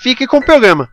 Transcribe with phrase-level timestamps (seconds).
[0.00, 0.88] fique com o programa.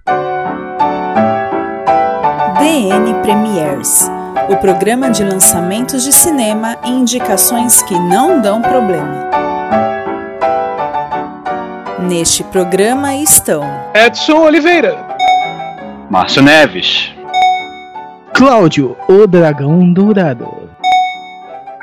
[2.59, 4.09] DN Premiers
[4.49, 9.29] o programa de lançamentos de cinema e indicações que não dão problema.
[11.99, 13.63] Neste programa estão
[13.93, 14.97] Edson Oliveira,
[16.09, 17.11] Márcio Neves,
[18.33, 20.69] Cláudio, o Dragão Dourado,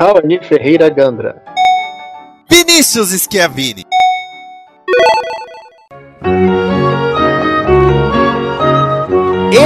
[0.00, 1.42] Raoni Ferreira Gandra,
[2.48, 3.84] Vinícius Schiavini.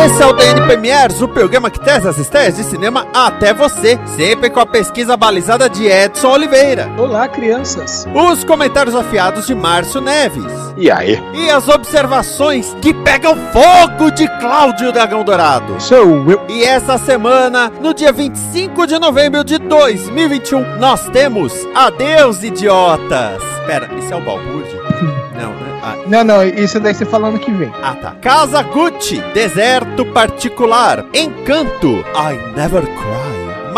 [0.05, 3.99] Esse é o DN Premiers, o programa que traz as estreias de cinema até você,
[4.17, 6.89] sempre com a pesquisa balizada de Edson Oliveira.
[6.97, 8.07] Olá, crianças.
[8.15, 10.53] Os comentários afiados de Márcio Neves.
[10.77, 11.21] E aí?
[11.35, 15.81] E as observações que pegam fogo de Cláudio Dragão Dourado.
[15.81, 16.41] Sou eu.
[16.49, 23.43] E essa semana, no dia 25 de novembro de 2021, nós temos Adeus Idiotas.
[23.67, 24.79] Pera, isso é o balbúrdio?
[25.35, 25.68] Não, né?
[25.89, 27.73] Ah, Não, não, isso daí você falando que vem.
[27.83, 28.15] ah, tá.
[28.21, 33.28] Casa Gucci, Deserto Particular, Encanto, I Never Cry,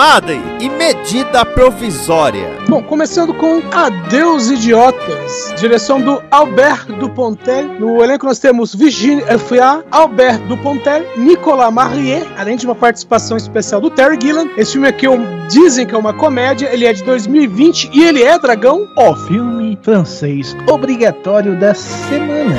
[0.00, 2.56] Madden e Medida Provisória.
[2.66, 7.64] Bom, começando com Adeus Idiotas, direção do Albert Dupontel.
[7.78, 13.78] No elenco nós temos Virginie Efra, Albert Dupontel, Nicolas Marié, além de uma participação especial
[13.78, 14.48] do Terry Gilliam.
[14.56, 18.02] Esse filme aqui é um- dizem que é uma comédia, ele é de 2020 e
[18.02, 18.86] ele é dragão.
[18.96, 22.56] O filme francês obrigatório da semana.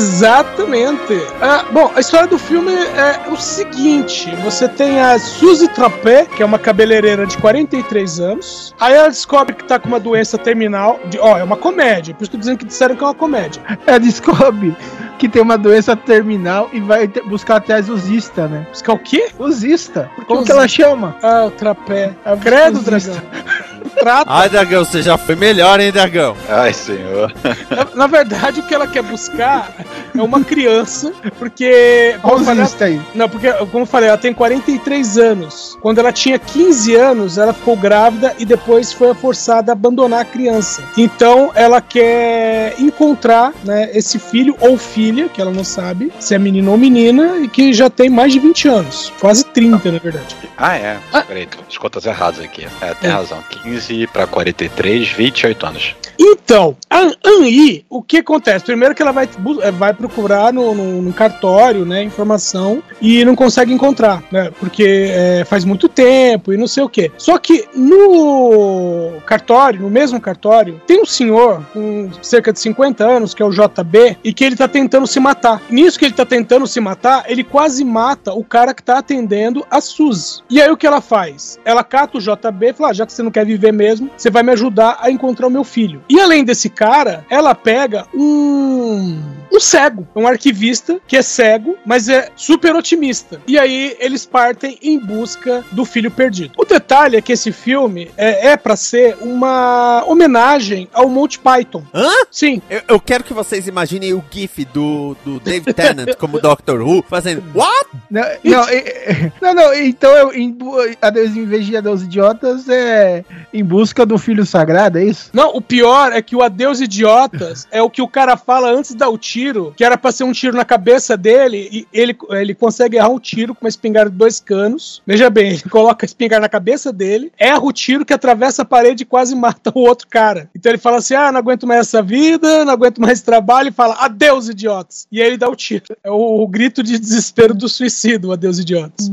[0.00, 1.20] Exatamente.
[1.42, 6.42] Ah, bom, a história do filme é o seguinte: você tem a Suzy Trapé, que
[6.42, 8.74] é uma cabeleireira de 43 anos.
[8.80, 10.98] Aí ela descobre que tá com uma doença terminal.
[11.10, 13.06] De, ó, é uma comédia, por isso que eu tô dizendo que disseram que é
[13.06, 13.62] uma comédia.
[13.86, 14.74] Ela descobre
[15.18, 18.66] que tem uma doença terminal e vai buscar atrás o Zista, né?
[18.70, 19.28] Buscar o quê?
[19.38, 20.10] O Zista.
[20.16, 21.14] que Como que ela chama?
[21.22, 22.14] Ah, o trapé.
[22.24, 23.16] A Credo, dragão.
[23.98, 24.30] Trata.
[24.30, 26.36] Ai, Dragão, você já foi melhor, hein, Dragão?
[26.48, 27.32] Ai, senhor.
[27.70, 29.72] Na, na verdade, o que ela quer buscar
[30.16, 32.16] é uma criança, porque.
[32.22, 33.00] Falei, Zista aí.
[33.14, 35.78] Não, porque, como eu falei, ela tem 43 anos.
[35.80, 40.24] Quando ela tinha 15 anos, ela ficou grávida e depois foi forçada a abandonar a
[40.24, 40.82] criança.
[40.96, 46.38] Então, ela quer encontrar né, esse filho ou filha, que ela não sabe se é
[46.38, 49.12] menino ou menina, e que já tem mais de 20 anos.
[49.20, 50.36] Quase 30, na verdade.
[50.56, 50.98] Ah, é.
[51.12, 51.22] Ah.
[51.22, 52.66] Peraí, tô as contas erradas aqui.
[52.80, 53.12] É, tem É.
[53.12, 53.38] razão.
[53.50, 53.69] 15
[54.12, 55.94] pra 43, 28 anos.
[56.22, 58.64] Então, a Anli, o que acontece?
[58.66, 59.26] Primeiro que ela vai,
[59.62, 65.06] eh, vai procurar no, no- no cartório, né, informação e não consegue encontrar, né, porque
[65.10, 67.10] eh, faz muito tempo e não sei o quê.
[67.16, 73.32] Só que no cartório, no mesmo cartório, tem um senhor com cerca de 50 anos,
[73.34, 75.62] que é o JB, e que ele tá tentando se matar.
[75.70, 79.64] Nisso que ele tá tentando se matar, ele quase mata o cara que tá atendendo
[79.70, 80.42] a Suzy.
[80.50, 81.58] E aí o que ela faz?
[81.64, 84.30] Ela cata o JB e fala: ah, já que você não quer viver mesmo, você
[84.30, 86.02] vai me ajudar a encontrar o meu filho.
[86.08, 89.20] E além desse cara, ela pega um.
[89.52, 93.40] um cego, um arquivista que é cego, mas é super otimista.
[93.46, 96.54] E aí eles partem em busca do filho perdido.
[96.56, 101.82] O detalhe é que esse filme é, é para ser uma homenagem ao Monty Python.
[101.94, 102.10] Hã?
[102.30, 102.62] Sim.
[102.70, 107.04] Eu, eu quero que vocês imaginem o GIF do, do Dave Tennant como Doctor Who,
[107.08, 107.90] fazendo What?
[108.10, 108.66] Não, não,
[109.40, 110.56] não, não, então eu, em,
[111.00, 115.30] adeus, em vez de adeus idiotas, é em busca do filho sagrado, é isso?
[115.32, 118.92] Não, o pior é que o Adeus Idiotas é o que o cara fala antes
[118.92, 122.16] de dar o tiro, que era pra ser um tiro na cabeça dele, e ele,
[122.30, 125.02] ele consegue errar um tiro com uma espingarda de dois canos.
[125.06, 128.64] Veja bem, ele coloca a espingarda na cabeça dele, erra o tiro que atravessa a
[128.64, 130.48] parede e quase mata o outro cara.
[130.54, 133.72] Então ele fala assim: ah, não aguento mais essa vida, não aguento mais trabalho, e
[133.72, 135.06] fala, adeus, idiotas.
[135.10, 135.84] E aí ele dá o tiro.
[136.04, 139.08] É o, o grito de desespero do suicídio, o adeus, idiotas.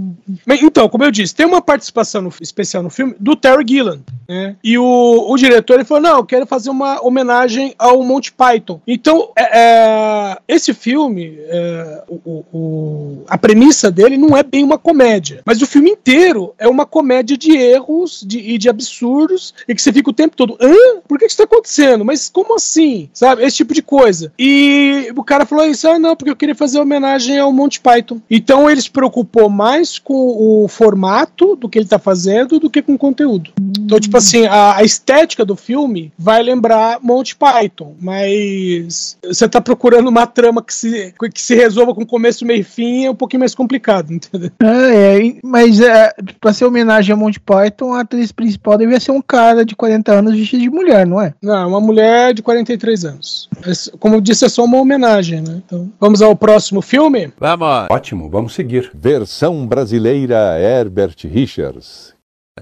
[0.45, 3.99] Bem, então, como eu disse, tem uma participação no- especial no filme do Terry Gilliam.
[4.27, 4.55] Né?
[4.63, 8.79] E o, o diretor ele falou: não, eu quero fazer uma homenagem ao Monty Python.
[8.87, 14.77] Então, é, é, esse filme, é, o- o- a premissa dele não é bem uma
[14.77, 19.73] comédia, mas o filme inteiro é uma comédia de erros de- e de absurdos e
[19.75, 20.73] que você fica o tempo todo, hã?
[21.07, 22.03] Por que isso tá acontecendo?
[22.05, 23.09] Mas como assim?
[23.13, 23.43] Sabe?
[23.43, 24.31] Esse tipo de coisa.
[24.37, 28.19] E o cara falou isso, ah, não, porque eu queria fazer homenagem ao Monty Python.
[28.29, 32.81] Então ele se preocupou mais com o formato do que ele tá fazendo do que
[32.81, 33.51] com o conteúdo.
[33.79, 39.61] Então, tipo assim, a, a estética do filme vai lembrar Monty Python, mas você tá
[39.61, 43.15] procurando uma trama que se, que se resolva com começo, meio e fim, é um
[43.15, 44.51] pouquinho mais complicado, entendeu?
[44.61, 49.11] É, e- mas é, pra ser homenagem a Monty Python, a atriz principal devia ser
[49.11, 51.33] um cara de 40 anos vestido de mulher, não é?
[51.41, 53.49] Não, é uma mulher de 43 anos.
[53.99, 55.61] Como eu disse, é só uma homenagem, né?
[55.65, 57.31] Então, vamos ao próximo filme.
[57.39, 57.87] Vamos.
[57.89, 58.91] Ótimo, vamos seguir.
[58.93, 62.15] Versão brasileira Herbert Richards.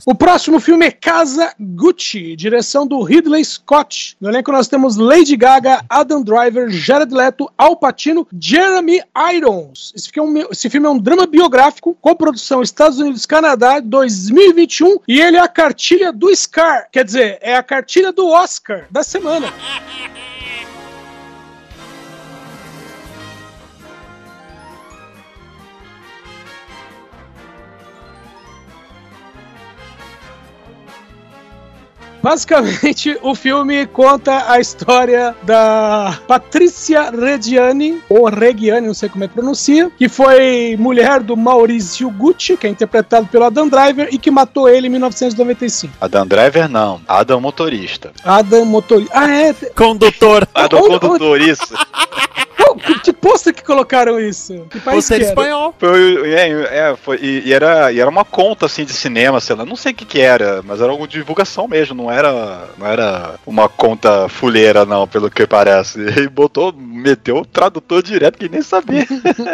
[0.05, 4.17] O próximo filme é Casa Gucci, direção do Ridley Scott.
[4.19, 9.01] No elenco nós temos Lady Gaga, Adam Driver, Jared Leto, Al Pacino, Jeremy
[9.33, 9.93] Irons.
[9.95, 14.97] Esse filme, é um- esse filme é um drama biográfico com produção Estados Unidos-Canadá 2021
[15.07, 19.03] e ele é a cartilha do Scar, quer dizer, é a cartilha do Oscar da
[19.03, 19.47] semana.
[32.25, 39.27] Basicamente, o filme conta a história da Patrícia Reggiani, ou Reggiani, não sei como é
[39.27, 44.17] que pronuncia, que foi mulher do Maurizio Gucci, que é interpretado pelo Adam Driver, e
[44.17, 45.93] que matou ele em 1995.
[46.01, 48.11] Adam Driver não, Adam Motorista.
[48.23, 49.07] Adam Motori.
[49.13, 49.53] Ah, é?
[49.53, 50.47] Condutor.
[50.51, 51.75] Adam Condutor, isso.
[53.25, 54.67] Pôster que colocaram isso?
[54.69, 55.31] Que país Você que é era?
[55.31, 55.75] espanhol.
[55.79, 59.55] Foi, é, é, foi, e, e era, e era uma conta assim de cinema, sei
[59.55, 62.69] lá, não sei o que que era, mas era algo de divulgação mesmo, não era,
[62.77, 66.05] não era uma conta fuleira não, pelo que parece.
[66.15, 69.05] E botou, meteu o tradutor direto que nem sabia.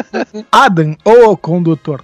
[0.52, 2.04] Adam, ou o condutor.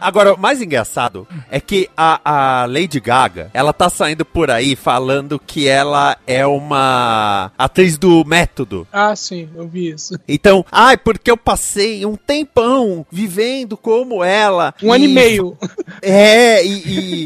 [0.00, 2.20] Agora, o mais engraçado é que a,
[2.62, 8.24] a Lady Gaga, ela tá saindo por aí falando que ela é uma atriz do
[8.24, 8.86] método.
[8.92, 10.18] Ah, sim, eu vi isso.
[10.28, 14.74] Então, ai, porque eu passei um tempão vivendo como ela.
[14.82, 15.56] Um ano e meio.
[16.02, 16.68] É, e.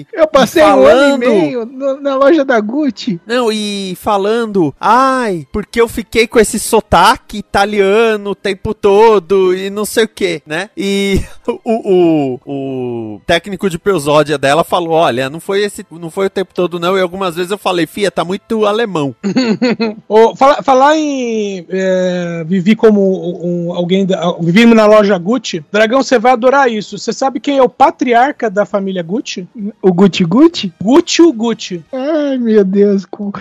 [0.00, 3.20] e- Eu passei e um ano e falando- meio na loja da Gucci.
[3.26, 9.68] Não, e falando, ai, porque eu fiquei com esse sotaque italiano o tempo todo e
[9.68, 10.70] não sei o que, né?
[10.76, 11.20] E
[11.64, 16.30] o, o, o técnico de prosódia dela falou: olha, não foi esse, não foi o
[16.30, 16.96] tempo todo, não.
[16.96, 19.14] E algumas vezes eu falei, Fia, tá muito alemão.
[20.36, 24.06] Fala- falar em é, vivi como um, alguém
[24.40, 26.98] vivi na loja Gucci, Dragão, você vai adorar isso.
[26.98, 29.46] Você sabe quem é o patriarca da família Gucci?
[29.80, 30.72] O Gucci Gucci?
[30.82, 31.84] Gucci o Gucci.
[31.92, 33.04] Ai, meu Deus.
[33.04, 33.32] com-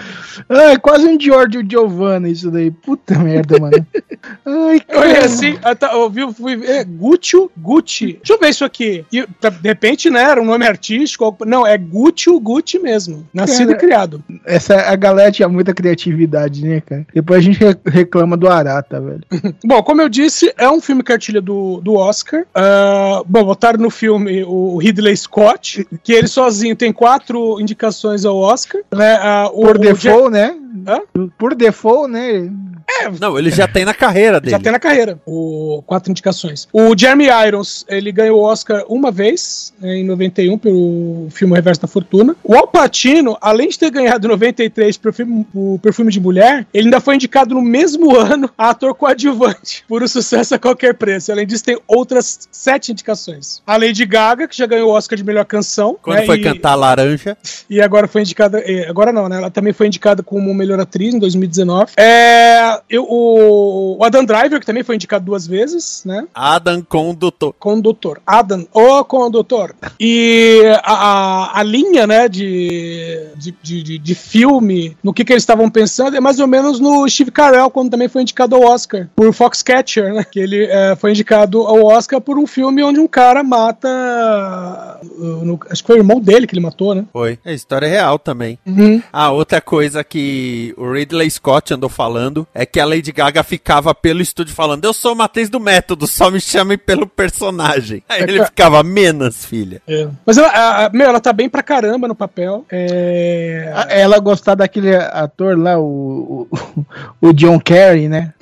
[0.50, 2.70] Ai, quase um Giorgio Giovanna isso daí.
[2.72, 3.86] Puta merda, mano.
[4.46, 5.26] Ai, Eu cara.
[5.26, 8.14] assim, ah, tá, ouviu, fui, é, Gucci o Gucci.
[8.14, 9.06] Deixa eu ver isso aqui.
[9.12, 11.36] E, tá, de repente, né, era um nome artístico.
[11.46, 13.28] Não, é Gucci o Gucci mesmo.
[13.34, 14.24] Nascido Cara, e criado.
[14.46, 17.06] Essa, a galera tinha muita criatividade, né, cara?
[17.14, 19.22] Depois a gente re- reclama do Arata, velho.
[19.72, 22.46] Bom, como eu disse, é um filme cartilha do, do Oscar.
[22.54, 28.36] Ah, bom, botaram no filme o Ridley Scott, que ele sozinho tem quatro indicações ao
[28.36, 28.82] Oscar.
[28.94, 29.18] Né?
[29.22, 30.58] Ah, o- Por o default, né?
[30.86, 31.00] Hã?
[31.38, 32.52] Por default, né?
[33.20, 34.52] Não, ele já tem na carreira dele.
[34.52, 36.68] Já tem na carreira o quatro indicações.
[36.72, 41.56] O Jeremy Irons, ele ganhou o Oscar uma vez, né, em 91, pelo filme O
[41.56, 42.36] Reverso da Fortuna.
[42.44, 46.66] O Al Pacino, além de ter ganhado em 93 por filme, por Perfume de Mulher,
[46.74, 50.94] ele ainda foi indicado no mesmo ano a ator coadjuvante por o sucesso a qualquer
[50.94, 51.32] preço.
[51.32, 53.62] Além disso, tem outras sete indicações.
[53.66, 55.98] A Lady Gaga, que já ganhou o Oscar de melhor canção.
[56.02, 57.38] Quando né, foi e- cantar Laranja.
[57.70, 58.60] e agora foi indicada.
[58.60, 59.38] eh, Agora não, né?
[59.38, 61.94] Ela também foi indicada como melhor atriz em 2019.
[61.98, 66.26] É, eu, o, o Adam Driver, que também foi indicado duas vezes, né?
[66.34, 67.54] Adam Condutor.
[67.60, 68.20] Condutor.
[68.26, 69.74] Adam, o condutor.
[70.00, 75.44] E a, a, a linha, né, de, de, de, de- filme, no que, que eles
[75.44, 79.10] estavam pensando, é mais ou menos no Steve Carell, quando também foi indicado ao Oscar,
[79.16, 80.24] por Foxcatcher, né?
[80.30, 83.88] Que ele eh, foi indicado ao Oscar por um filme onde um cara mata.
[85.04, 87.06] uh, no- acho que foi o irmão dele que ele matou, né?
[87.12, 87.38] Foi.
[87.44, 88.58] É história real também.
[88.66, 89.02] Uhum.
[89.12, 93.94] Ah, outra coisa que o Ridley Scott andou falando é que a Lady Gaga ficava
[93.96, 98.04] pelo estúdio falando: Eu sou uma atriz do método, só me chamem pelo personagem.
[98.10, 99.82] Aí ele ficava menos, filha.
[99.88, 100.08] É.
[100.26, 102.66] Mas ela, a- a- meu, ela tá bem pra caramba no papel.
[102.72, 103.72] É...
[103.76, 108.34] A- Ela gostar daquele ator lá, o, o, o John Kerry, né?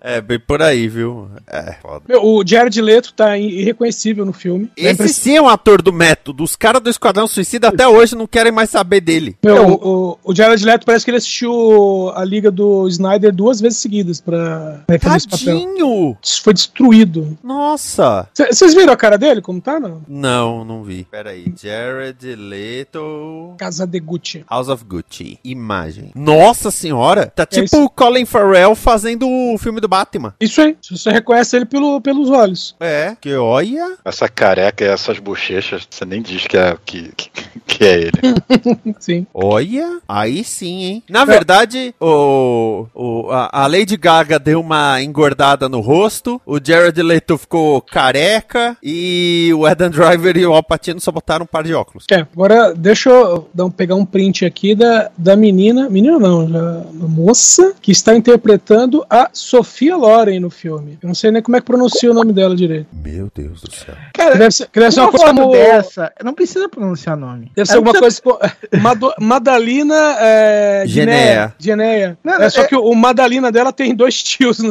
[0.00, 1.28] É, bem por aí, viu?
[1.46, 2.02] É, foda.
[2.08, 4.70] Meu, o Jared Leto tá irreconhecível no filme.
[4.76, 6.42] É Esse sim é um ator do método.
[6.42, 9.36] Os caras do Esquadrão Suicida até hoje não querem mais saber dele.
[9.42, 13.60] Meu, o, o, o Jared Leto parece que ele assistiu a Liga do Snyder duas
[13.60, 16.16] vezes seguidas pra, pra fazer esse papel.
[16.42, 17.38] Foi destruído.
[17.42, 18.28] Nossa!
[18.34, 20.02] Vocês viram a cara dele, como tá, não?
[20.08, 21.04] Não, não vi.
[21.04, 21.52] Pera aí.
[21.54, 23.54] Jared Leto...
[23.58, 24.44] Casa de Gucci.
[24.48, 25.38] House of Gucci.
[25.44, 26.10] Imagem.
[26.14, 27.26] Nossa senhora!
[27.26, 27.84] Tá tipo isso.
[27.84, 30.34] o Colin Farrell fazendo o filme do Batman.
[30.40, 30.76] Isso aí.
[30.90, 32.74] Você reconhece ele pelo, pelos olhos.
[32.80, 33.16] É.
[33.20, 33.96] Que olha...
[34.04, 37.30] Essa careca e essas bochechas, você nem diz que é, que, que,
[37.66, 38.12] que é ele.
[38.98, 39.26] Sim.
[39.34, 41.02] Olha, aí sim, hein?
[41.18, 47.00] Na verdade, o, o, a, a Lady Gaga deu uma engordada no rosto, o Jared
[47.02, 51.64] Leto ficou careca e o Adam Driver e o Al Pacino só botaram um par
[51.64, 52.04] de óculos.
[52.10, 56.48] É, agora deixa eu dar um- pegar um print aqui da, da menina, menina não,
[56.50, 60.98] da moça que está interpretando a Sofia Loren no filme.
[61.02, 62.86] Eu não sei nem como é que pronuncia o nome dela direito.
[62.92, 63.94] Meu Deus do céu.
[64.14, 65.52] Que Cara, deve ser, que deve ser uma uma coisa como...
[65.52, 67.50] dessa, não precisa pronunciar nome.
[67.56, 68.48] Deve ser alguma precisa- coisa como
[68.82, 71.54] Mado- Madalina é, Genéa.
[71.58, 72.18] Genéa.
[72.22, 74.70] Não, é, só é- que o Madalina dela tem dois tios no,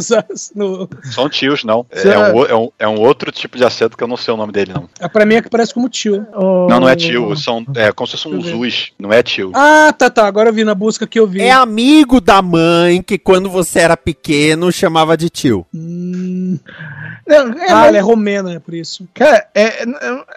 [0.55, 1.85] no, São tios, não.
[1.91, 4.33] É, é um, é um- é um outro tipo de acento que eu não sei
[4.33, 4.87] o nome dele, não.
[4.99, 6.25] é, pra mim é que parece como tio.
[6.35, 7.35] Oh, Não, não é tio.
[7.35, 8.41] São, é como se fosse um.
[8.41, 8.91] Zuz.
[8.99, 9.51] Não é tio.
[9.55, 10.25] Ah, tá, tá.
[10.27, 11.41] Agora eu vi na busca que eu vi.
[11.41, 15.65] É amigo da mãe que quando você era pequeno chamava de tio.
[15.73, 16.57] Hum,
[17.27, 19.07] Não, é, ah, mas- ela é romena, é por isso.
[19.13, 19.85] Cara, é, é-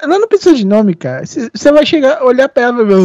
[0.03, 1.25] ela não precisa de nome, cara.
[1.25, 3.01] Você vai chegar, olhar pra ela e vai.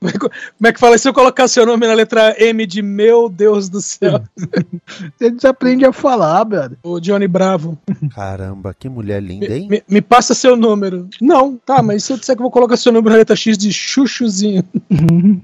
[0.00, 0.96] Como é que fala?
[0.96, 4.20] Se eu colocar seu nome na letra M de meu Deus do céu.
[5.18, 6.78] Você desaprende a falar, brother.
[6.82, 7.76] O Johnny Bravo.
[8.14, 9.66] Caramba, que mulher linda, hein?
[9.68, 11.08] me- me passa seu número.
[11.20, 13.58] Não, tá, mas se eu disser que eu vou colocar seu número na letra X
[13.58, 14.62] de chuchuzinho.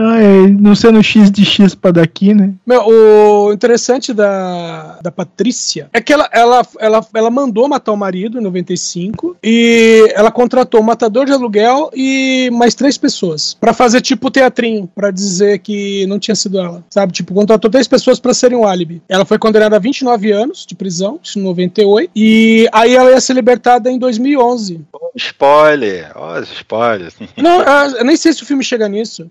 [0.00, 2.54] Ah, é, não sendo X de X pra daqui, né?
[2.64, 7.96] Meu, o interessante da, da Patrícia é que ela, ela, ela, ela mandou matar o
[7.96, 13.72] marido em 95 e ela contratou um matador de aluguel e mais três pessoas pra
[13.78, 17.12] fazer tipo teatrinho, pra dizer que não tinha sido ela, sabe?
[17.12, 19.00] Tipo, contratou três pessoas pra serem um álibi.
[19.08, 23.20] Ela foi condenada a 29 anos de prisão, isso em 98, e aí ela ia
[23.20, 24.80] ser libertada em 2011.
[25.14, 26.10] Spoiler.
[26.16, 27.14] Olha os spoilers.
[27.36, 29.30] Não, ah, eu nem sei se o filme chega nisso.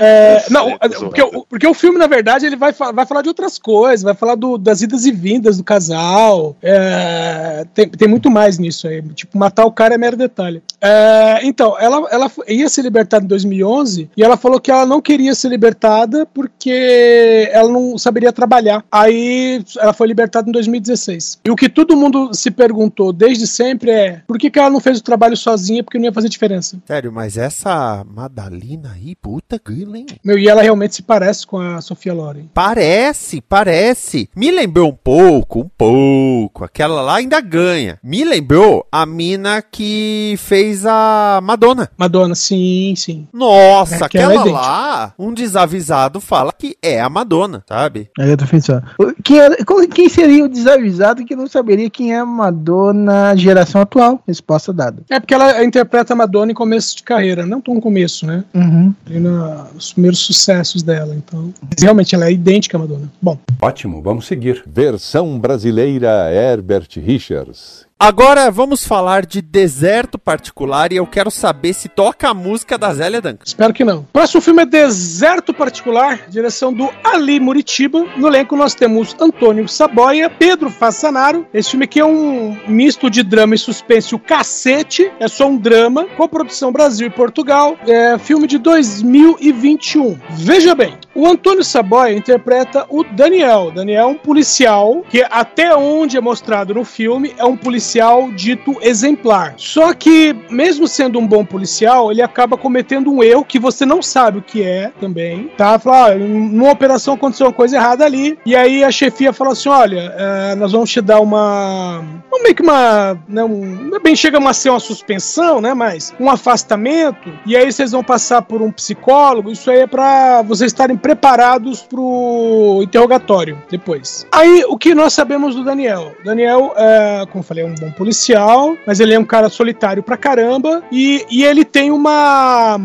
[0.00, 3.28] É, não, tô porque, o- porque o filme, na verdade, ele vai, vai falar de
[3.28, 6.56] outras coisas, vai falar do- das idas e vindas do casal.
[6.62, 9.02] é, tem, tem muito mais nisso aí.
[9.14, 10.62] Tipo, matar o cara é mero detalhe.
[10.80, 13.79] É, então, ela, ela ia ser libertada em 2011
[14.16, 18.84] e ela falou que ela não queria ser libertada porque ela não saberia trabalhar.
[18.90, 21.40] Aí ela foi libertada em 2016.
[21.44, 24.80] E o que todo mundo se perguntou desde sempre é por que, que ela não
[24.80, 26.78] fez o trabalho sozinha porque não ia fazer diferença.
[26.86, 30.06] Sério, mas essa Madalina aí, puta grila, hein?
[30.24, 32.48] Meu, e ela realmente se parece com a Sofia Loren.
[32.52, 34.28] Parece, parece.
[34.34, 36.64] Me lembrou um pouco, um pouco.
[36.64, 37.98] Aquela lá ainda ganha.
[38.02, 41.90] Me lembrou a mina que fez a Madonna.
[41.96, 43.28] Madonna, sim, sim.
[43.32, 44.52] Nossa, É ela é aquela idêntica.
[44.60, 48.10] lá, um desavisado fala que é a Madonna, sabe?
[48.18, 48.82] Aí eu tô pensando.
[49.24, 53.80] Quem, era- qual- quem seria o desavisado que não saberia quem é a Madonna geração
[53.80, 54.22] atual?
[54.26, 55.02] Resposta dada.
[55.10, 58.44] É porque ela interpreta a Madonna em começo de carreira, não tão no começo, né?
[58.54, 58.94] Uhum.
[59.08, 61.52] Na- nos primeiros sucessos dela, então.
[61.80, 63.10] Realmente ela é idêntica à Madonna.
[63.20, 64.62] Bom, Ótimo, vamos seguir.
[64.66, 67.86] Versão brasileira Herbert Richards.
[68.02, 72.94] Agora vamos falar de deserto particular e eu quero saber se toca a música da
[72.94, 73.44] Zélia Duncan.
[73.44, 74.06] espero que não.
[74.10, 78.06] Próximo filme é Deserto Particular, direção do Ali Muritiba.
[78.16, 81.46] No elenco nós temos Antônio Saboia, Pedro Fassanaro.
[81.52, 85.12] Esse filme aqui é um misto de drama e suspense, o cacete.
[85.20, 87.76] É só um drama, com produção Brasil e Portugal.
[87.86, 90.18] É filme de 2021.
[90.30, 93.70] Veja bem, o Antônio Saboia interpreta o Daniel.
[93.70, 97.89] Daniel é um policial que, até onde é mostrado no filme, é um policial
[98.34, 99.54] dito exemplar.
[99.56, 104.02] Só que, mesmo sendo um bom policial, ele acaba cometendo um erro que você não
[104.02, 105.50] sabe o que é também.
[105.56, 105.78] Tá?
[105.78, 108.38] Fala, ah, numa operação aconteceu uma coisa errada ali.
[108.44, 112.02] E aí a chefia fala assim: olha, eh, nós vamos te dar uma.
[112.42, 113.18] meio que uma.
[113.28, 115.74] Né, um, é bem chega a ser uma suspensão, né?
[115.74, 117.32] Mas um afastamento.
[117.46, 119.50] E aí vocês vão passar por um psicólogo.
[119.50, 124.26] Isso aí é pra vocês estarem preparados pro interrogatório depois.
[124.32, 126.12] Aí o que nós sabemos do Daniel?
[126.24, 130.02] Daniel, é, como eu falei, é um bom policial, mas ele é um cara solitário
[130.02, 130.82] pra caramba.
[130.92, 132.78] E, e ele tem uma.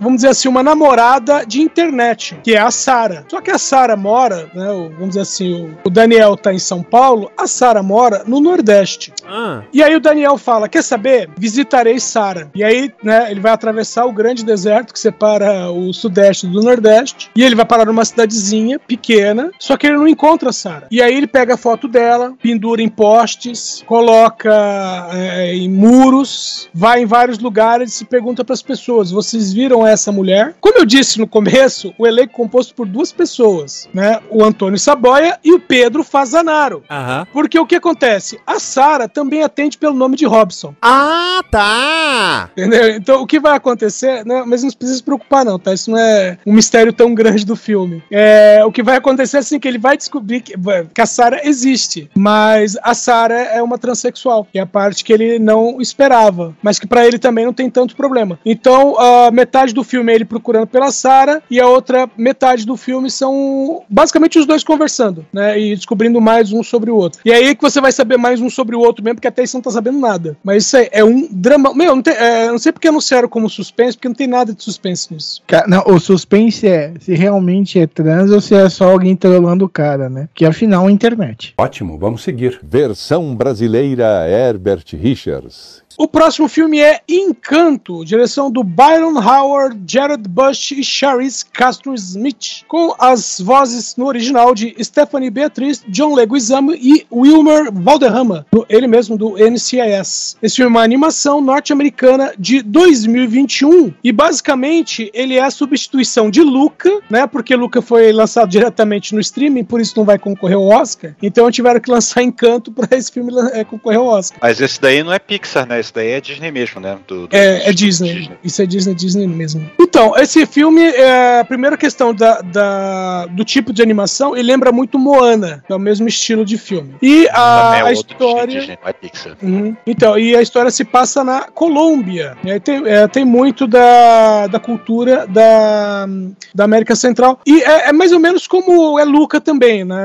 [0.00, 3.26] Vamos dizer assim, uma namorada de internet, que é a Sara.
[3.28, 4.66] Só que a Sara mora, né?
[4.94, 9.12] Vamos dizer assim, o, Daniel tá em São Paulo, a Sara mora no Nordeste.
[9.28, 11.28] Ah, E aí o Daniel fala: Quer saber?
[11.36, 12.50] Visitarei Sara.
[12.54, 17.30] E aí, né, ele vai atravessar o grande deserto que separa o Sudeste do Nordeste.
[17.36, 19.50] E ele vai parar numa cidadezinha pequena.
[19.58, 20.86] Só que ele não encontra a Sara.
[20.90, 23.84] E aí ele pega a foto dela, pendura em postes,
[24.30, 29.52] toca é, em muros, vai em vários lugares e se pergunta para as pessoas: vocês
[29.52, 30.54] viram essa mulher?
[30.60, 34.20] Como eu disse no começo, o elenco é composto por duas pessoas, né?
[34.30, 36.82] O Antônio Saboia e o Pedro Fazanaro.
[36.88, 37.26] Aham.
[37.32, 38.38] Porque o que acontece?
[38.46, 40.74] A Sara também atende pelo nome de Robson.
[40.80, 42.50] Ah, tá!
[42.52, 42.90] Entendeu?
[42.90, 45.72] Então o que vai acontecer, né, mas não precisa se preocupar, não, tá?
[45.72, 48.02] Isso não é um mistério tão grande do filme.
[48.10, 50.54] É, o que vai acontecer é assim que ele vai descobrir que,
[50.94, 52.10] que a Sarah existe.
[52.14, 54.19] Mas a Sarah é uma transexual,
[54.52, 56.54] que é a parte que ele não esperava.
[56.62, 58.38] Mas que pra ele também não tem tanto problema.
[58.44, 62.76] Então, a metade do filme é ele procurando pela Sarah, e a outra metade do
[62.76, 65.58] filme são basicamente os dois conversando, né?
[65.58, 67.20] E descobrindo mais um sobre o outro.
[67.24, 69.56] E aí que você vai saber mais um sobre o outro mesmo, porque até você
[69.56, 70.36] não tá sabendo nada.
[70.42, 71.74] Mas isso aí é um drama.
[71.74, 74.62] Meu, não, tem, é, não sei porque anunciaram como suspense, porque não tem nada de
[74.62, 75.42] suspense nisso.
[75.66, 79.68] Não, o suspense é se realmente é trans ou se é só alguém trolando o
[79.68, 80.28] cara, né?
[80.34, 81.54] Que afinal é internet.
[81.56, 82.60] Ótimo, vamos seguir.
[82.62, 85.82] Versão brasileira Herbert Richards.
[86.00, 92.62] O próximo filme é Encanto, direção do Byron Howard, Jared Bush e Charis Castro Smith,
[92.66, 99.18] com as vozes no original de Stephanie Beatriz, John Leguizamo e Wilmer Valderrama, ele mesmo
[99.18, 100.38] do NCIS.
[100.42, 106.40] Esse filme é uma animação norte-americana de 2021 e basicamente ele é a substituição de
[106.40, 107.26] Luca, né?
[107.26, 111.14] Porque Luca foi lançado diretamente no streaming, por isso não vai concorrer ao Oscar.
[111.22, 114.38] Então tiveram que lançar Encanto para esse filme eh, concorrer ao Oscar.
[114.40, 115.89] Mas esse daí não é Pixar, né?
[115.90, 116.98] Esse daí é Disney mesmo, né?
[117.08, 118.30] Do- do- É, é Disney.
[118.44, 119.68] Isso é Disney, Disney mesmo.
[119.78, 124.70] Então, esse filme, é, a primeira questão da, da- do tipo de animação, ele lembra
[124.70, 126.94] muito Moana, que é o mesmo estilo de filme.
[127.02, 128.60] E a, é a história.
[128.60, 129.36] Disney, é Pixar.
[129.42, 129.76] Uhum.
[129.84, 132.36] Então, e a história se passa na Colômbia.
[132.44, 136.06] Aí tem, é, tem muito da, da cultura da,
[136.54, 137.40] da América Central.
[137.44, 139.98] E é, é mais ou menos como é Luca também, né?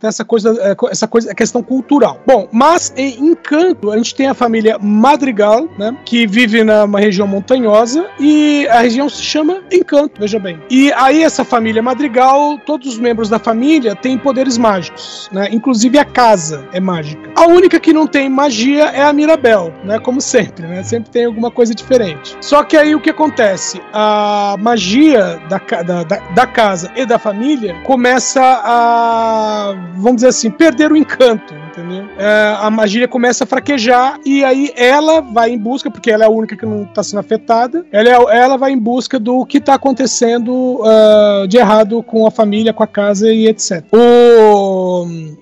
[0.00, 2.20] Tem essa coisa, é, essa coisa, a questão cultural.
[2.26, 4.78] Bom, mas em Encanto, a gente tem a família
[5.16, 5.96] Madrigal, né?
[6.04, 10.60] Que vive numa região montanhosa e a região se chama Encanto, veja bem.
[10.70, 15.48] E aí essa família Madrigal, todos os membros da família têm poderes mágicos, né?
[15.50, 17.30] Inclusive a casa é mágica.
[17.34, 19.98] A única que não tem magia é a Mirabel, né?
[19.98, 20.82] Como sempre, né?
[20.82, 22.36] Sempre tem alguma coisa diferente.
[22.42, 23.80] Só que aí o que acontece?
[23.92, 30.50] A magia da, da, da, da casa e da família começa a, vamos dizer assim,
[30.50, 32.04] perder o encanto, entendeu?
[32.18, 36.26] É, a magia começa a fraquejar e aí ela vai em busca, porque ela é
[36.26, 39.58] a única que não está sendo afetada, ela, é- ela vai em busca do que
[39.58, 43.84] está acontecendo ah, de errado com a família, com a casa e etc.
[43.92, 43.96] O,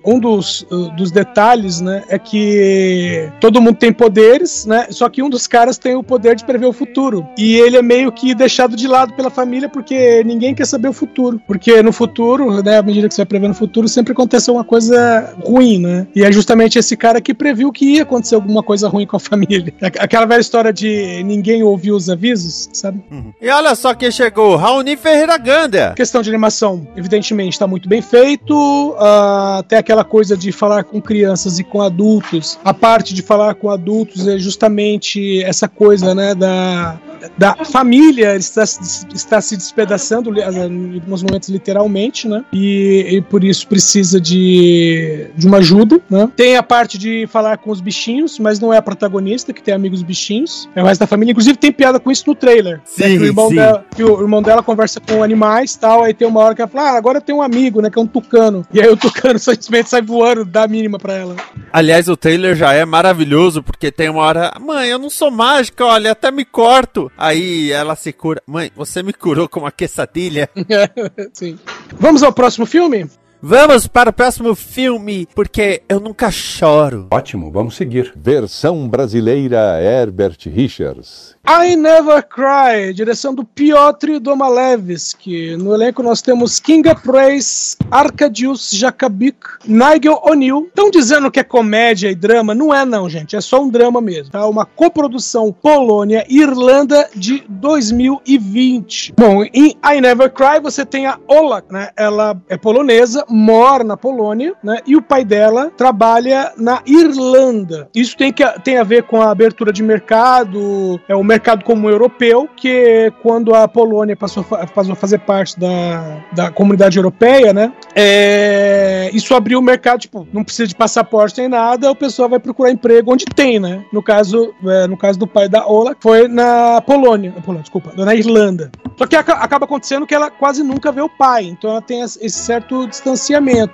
[0.05, 5.21] um dos, uh, dos detalhes, né, é que todo mundo tem poderes, né, só que
[5.23, 7.25] um dos caras tem o poder de prever o futuro.
[7.37, 10.93] E ele é meio que deixado de lado pela família porque ninguém quer saber o
[10.93, 11.39] futuro.
[11.47, 14.63] Porque no futuro, né, à medida que você vai prevendo o futuro, sempre acontece alguma
[14.65, 16.07] coisa ruim, né?
[16.15, 19.19] E é justamente esse cara que previu que ia acontecer alguma coisa ruim com a
[19.19, 19.73] família.
[19.81, 23.03] Aqu- Aquela velha história de ninguém ouviu os avisos, sabe?
[23.41, 25.93] E olha só quem chegou, Raoni Ferreira Ganda.
[25.95, 28.95] questão de animação, evidentemente, está muito bem feito.
[28.99, 32.59] ah, até aquela coisa de falar com crianças e com adultos.
[32.63, 36.99] A parte de falar com adultos é justamente essa coisa, né, da,
[37.37, 42.43] da família está, se- está se despedaçando, li- em alguns momentos literalmente, né?
[42.53, 46.29] E, e por isso precisa de, de uma ajuda, né?
[46.35, 49.73] Tem a parte de falar com os bichinhos, mas não é a protagonista que tem
[49.73, 51.31] amigos bichinhos, é o resto da família.
[51.31, 52.81] Inclusive tem piada com isso no trailer.
[52.97, 53.55] né, que o irmão sim.
[53.55, 56.61] dela que o irmão dela conversa com animais e tal, aí tem uma hora que
[56.61, 58.65] ela fala, ah, agora tem um amigo, né, que é um tucano.
[58.73, 61.35] E aí o tucano simplesmente sai voando, dá a mínima pra ela.
[61.71, 64.53] Aliás, o trailer já é maravilhoso, porque tem uma hora.
[64.59, 67.11] Mãe, eu não sou mágica, olha, até me corto.
[67.17, 68.41] Aí ela se cura.
[68.45, 70.49] Mãe, você me curou com uma quesadilha.
[71.33, 71.57] Sim.
[71.97, 73.09] Vamos ao próximo filme?
[73.47, 77.09] Vamos para o próximo filme, porque eu nunca choro.
[77.11, 78.11] Ótimo, vamos seguir.
[78.15, 81.35] Versão brasileira Herbert Richards.
[81.47, 85.55] I Never Cry, direção do Piotr Domalevski.
[85.57, 90.65] No elenco nós temos Kinga Praise, Arkadiusz Jakabik, Nigel O'Neill.
[90.65, 92.55] Estão dizendo que é comédia e drama?
[92.55, 93.35] Não é não, gente.
[93.35, 94.31] É só um drama mesmo.
[94.31, 94.47] Tá?
[94.47, 99.13] Uma coprodução Polônia e Irlanda de 2020.
[99.15, 101.91] Bom, em I Never Cry você tem a Ola, né?
[101.95, 104.79] Ela é polonesa, mora na Polônia, né?
[104.85, 107.89] E o pai dela trabalha na Irlanda.
[107.93, 111.89] Isso tem, que, tem a ver com a abertura de mercado, é o mercado comum
[111.89, 117.73] europeu, que quando a Polônia passou, passou a fazer parte da, da comunidade europeia, né?
[117.93, 122.39] É, isso abriu o mercado, tipo, não precisa de passaporte nem nada, o pessoal vai
[122.39, 123.83] procurar emprego onde tem, né?
[123.91, 127.91] No caso, é, no caso do pai da Ola, foi na Polônia, na Polônia, desculpa,
[127.95, 128.71] na Irlanda.
[128.97, 132.01] Só que aca- acaba acontecendo que ela quase nunca vê o pai, então ela tem
[132.01, 133.14] esse certo distanciamento.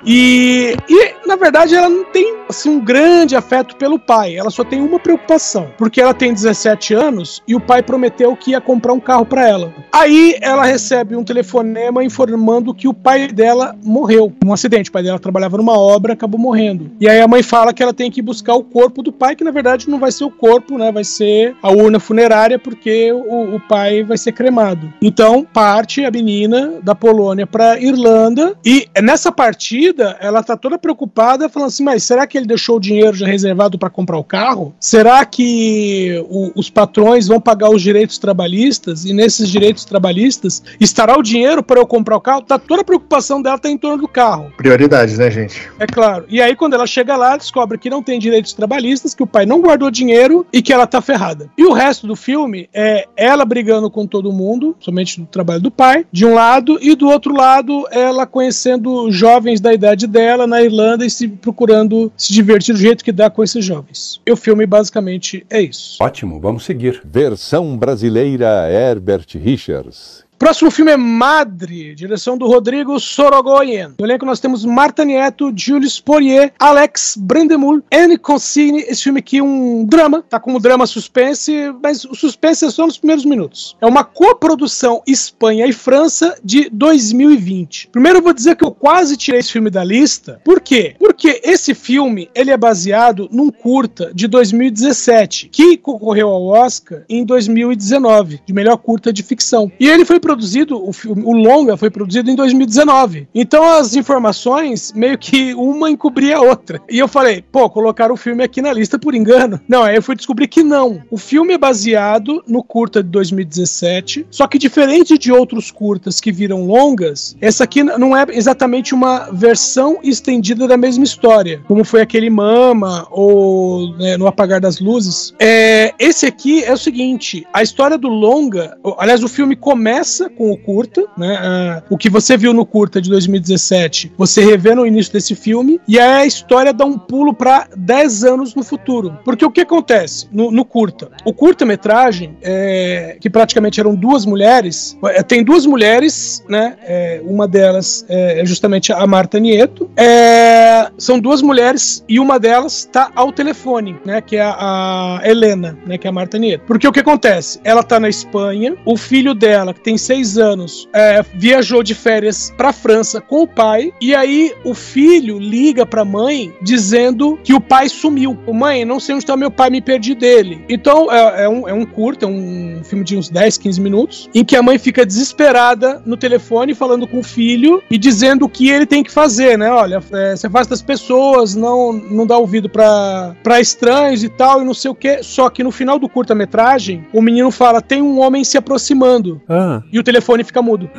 [0.05, 4.35] E, e na verdade, ela não tem assim, um grande afeto pelo pai.
[4.35, 5.69] Ela só tem uma preocupação.
[5.77, 9.47] Porque ela tem 17 anos e o pai prometeu que ia comprar um carro para
[9.47, 9.73] ela.
[9.91, 14.89] Aí ela recebe um telefonema informando que o pai dela morreu num acidente.
[14.89, 16.91] O pai dela trabalhava numa obra, acabou morrendo.
[16.99, 19.43] E aí a mãe fala que ela tem que buscar o corpo do pai, que
[19.43, 20.91] na verdade não vai ser o corpo, né?
[20.91, 24.91] Vai ser a urna funerária, porque o, o pai vai ser cremado.
[25.01, 31.49] Então parte a menina da Polônia para Irlanda e nessa partida ela tá toda preocupada,
[31.49, 34.73] falando assim: mas será que ele deixou o dinheiro já reservado para comprar o carro?
[34.79, 41.17] Será que o- os patrões vão pagar os direitos trabalhistas e nesses direitos trabalhistas estará
[41.17, 42.41] o dinheiro para eu comprar o carro?
[42.41, 44.51] Tá toda a preocupação dela tá em torno do carro.
[44.57, 45.69] Prioridades, né, gente?
[45.79, 46.25] É claro.
[46.29, 49.45] E aí, quando ela chega lá, descobre que não tem direitos trabalhistas, que o pai
[49.45, 51.49] não guardou dinheiro e que ela tá ferrada.
[51.57, 55.71] E o resto do filme é ela brigando com todo mundo, somente no trabalho do
[55.71, 60.63] pai, de um lado, e do outro lado, ela conhecendo jovens da idade dela na
[60.63, 64.19] Irlanda e se procurando se divertir do jeito que dá com esses jovens.
[64.25, 65.97] E o filme basicamente é isso.
[66.01, 67.03] Ótimo, vamos seguir.
[67.05, 70.25] Versão brasileira Herbert Richards.
[70.41, 73.93] Próximo filme é Madre, direção do Rodrigo Sorogoyen.
[73.99, 78.79] No elenco nós temos Marta Nieto, Julius Poirier, Alex Brandemul, Anne Consigne.
[78.79, 82.87] Esse filme aqui é um drama, tá como drama suspense, mas o suspense é só
[82.87, 83.77] nos primeiros minutos.
[83.79, 87.89] É uma coprodução Espanha e França de 2020.
[87.91, 90.41] Primeiro eu vou dizer que eu quase tirei esse filme da lista.
[90.43, 90.95] Por quê?
[90.97, 97.23] Porque esse filme, ele é baseado num curta de 2017, que concorreu ao Oscar em
[97.23, 99.71] 2019, de melhor curta de ficção.
[99.79, 103.27] E ele foi produzido, o filme, o longa foi produzido em 2019.
[103.35, 106.81] Então as informações meio que uma encobria a outra.
[106.89, 109.59] E eu falei, pô, colocaram o filme aqui na lista por engano.
[109.67, 111.01] Não, aí eu fui descobrir que não.
[111.11, 116.31] O filme é baseado no curta de 2017, só que diferente de outros curtas que
[116.31, 122.01] viram longas, essa aqui não é exatamente uma versão estendida da mesma história, como foi
[122.01, 125.33] aquele Mama ou né, No Apagar das Luzes.
[125.39, 130.51] É, esse aqui é o seguinte: a história do longa, aliás, o filme começa com
[130.51, 131.37] o curta, né?
[131.39, 135.79] ah, o que você viu no curta de 2017, você revê no início desse filme,
[135.87, 139.17] e aí a história dá um pulo para 10 anos no futuro.
[139.23, 141.11] Porque o que acontece no, no curta?
[141.25, 146.77] O curta-metragem, é, que praticamente eram duas mulheres, é, tem duas mulheres, né?
[146.91, 149.89] é, uma delas é, é justamente a Marta Nieto.
[149.95, 154.21] É, são duas mulheres e uma delas tá ao telefone, né?
[154.21, 155.97] Que é a, a Helena, né?
[155.97, 156.65] Que é a Marta Nieto.
[156.65, 157.59] Porque o que acontece?
[157.63, 162.53] Ela tá na Espanha, o filho dela, que tem seis anos, é, viajou de férias
[162.57, 167.61] pra França com o pai, e aí o filho liga pra mãe dizendo que o
[167.61, 168.37] pai sumiu.
[168.51, 170.65] Mãe, não sei onde tá meu pai, me perdi dele.
[170.67, 174.29] Então é, é um, é um curto, é um filme de uns 10, 15 minutos,
[174.35, 178.49] em que a mãe fica desesperada no telefone falando com o filho e dizendo o
[178.49, 179.71] que ele tem que fazer, né?
[179.71, 184.65] Olha, é, você afasta das pessoas, não, não dá ouvido pra estranhos e tal, e
[184.65, 185.23] não sei o que.
[185.23, 189.41] Só que no final do curta-metragem, o menino fala: tem um homem se aproximando.
[189.47, 189.81] Ah.
[189.91, 190.89] E o telefone fica mudo.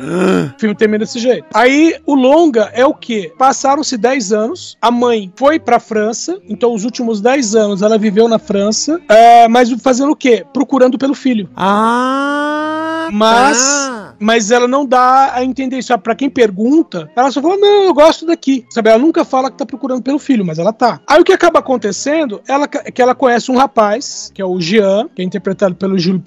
[0.55, 1.45] O filme termina desse jeito.
[1.53, 3.33] Aí o longa é o quê?
[3.37, 8.27] Passaram-se 10 anos, a mãe foi pra França, então os últimos 10 anos ela viveu
[8.27, 10.45] na França, é, mas fazendo o quê?
[10.53, 11.49] Procurando pelo filho.
[11.55, 13.09] Ah!
[13.11, 13.92] Mas, tá.
[14.23, 15.97] Mas ela não dá a entender isso.
[15.99, 18.65] Pra quem pergunta, ela só fala: Não, eu gosto daqui.
[18.69, 18.89] Sabe?
[18.89, 21.01] Ela nunca fala que tá procurando pelo filho, mas ela tá.
[21.05, 24.59] Aí o que acaba acontecendo ela, é que ela conhece um rapaz, que é o
[24.59, 26.21] Jean, que é interpretado pelo Júlio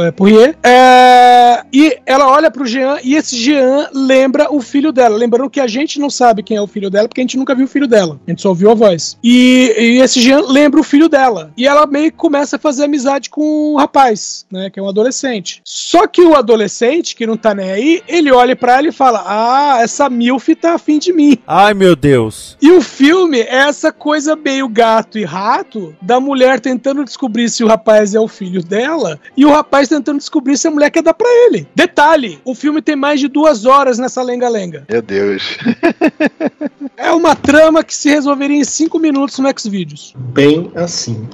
[0.00, 0.56] eh, Poirier.
[0.62, 5.16] É, e ela olha pro Jean e esse Jean lembra o filho dela.
[5.16, 7.54] Lembrando que a gente não sabe quem é o filho dela, porque a gente nunca
[7.54, 8.20] viu o filho dela.
[8.26, 9.16] A gente só ouviu a voz.
[9.22, 11.52] E, e esse Jean lembra o filho dela.
[11.56, 14.70] E ela meio que começa a fazer amizade com o rapaz, né?
[14.70, 15.62] Que é um adolescente.
[15.64, 19.22] Só que o adolescente, que não tá nem aí, ele olha pra ela e fala:
[19.24, 21.38] Ah, essa Milf tá afim de mim.
[21.46, 22.56] Ai, meu Deus.
[22.60, 27.62] E o filme é essa coisa meio gato e rato da mulher tentando descobrir se
[27.62, 31.02] o rapaz é o filho dela e o rapaz tentando descobrir se a mulher quer
[31.02, 31.66] dar pra ele.
[31.74, 34.84] Detalhe: o filme tem mais de duas horas nessa lenga-lenga.
[34.88, 35.56] Meu Deus.
[36.96, 40.12] É uma trama que se resolveria em cinco minutos no Xvideos.
[40.16, 41.26] Bem assim.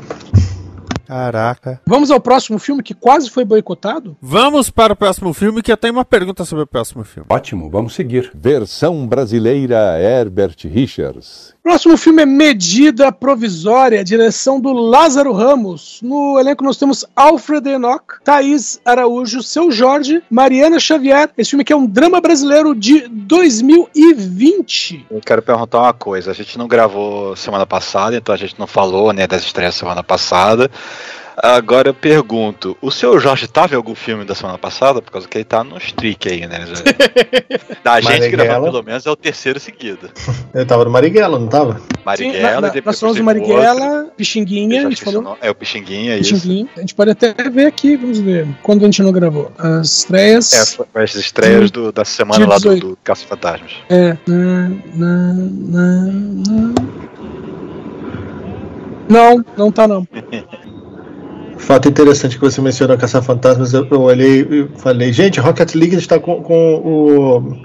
[1.07, 1.81] Caraca.
[1.87, 4.17] Vamos ao próximo filme que quase foi boicotado?
[4.21, 7.27] Vamos para o próximo filme, que eu tenho uma pergunta sobre o próximo filme.
[7.31, 8.31] Ótimo, vamos seguir.
[8.35, 11.55] Versão brasileira Herbert Richards.
[11.63, 16.01] Próximo filme é Medida Provisória, direção do Lázaro Ramos.
[16.01, 21.29] No elenco nós temos Alfred Enoch, Thaís Araújo, Seu Jorge, Mariana Xavier.
[21.37, 25.07] Esse filme aqui é um drama brasileiro de 2020.
[25.11, 26.31] Eu quero perguntar uma coisa.
[26.31, 30.05] A gente não gravou semana passada, então a gente não falou né, das estreias semana
[30.05, 30.71] passada.
[31.43, 35.03] Agora eu pergunto: o seu Jorge tava em algum filme da semana passada?
[35.03, 36.65] Por causa que ele tá no streak aí, né?
[37.85, 38.45] Da gente Marighella.
[38.45, 40.11] gravar pelo menos é o terceiro seguido.
[40.53, 41.79] Eu tava no Marighella, não tava?
[41.79, 45.39] Sim, Marighella, na- na- depois nós teve outro, Marighella, Pixinguinha, a gente falou.
[45.41, 46.35] É o Pixinguinha, isso.
[46.35, 46.69] Pixinguinha.
[46.77, 48.49] A gente pode até ver aqui, vamos ver.
[48.63, 49.53] Quando a gente não gravou.
[49.59, 50.53] As estreias.
[50.53, 52.87] É, foi as estreias do- da semana lá do, 18.
[52.89, 53.73] do Caça Fantasmas.
[53.89, 54.17] É.
[54.27, 56.05] Na, na, na,
[56.49, 56.75] na.
[59.09, 60.07] Não, não tá não.
[61.59, 66.19] Fato interessante que você mencionou Caça-Fantasmas, eu, eu olhei e falei, gente, Rocket League está
[66.19, 66.75] com, com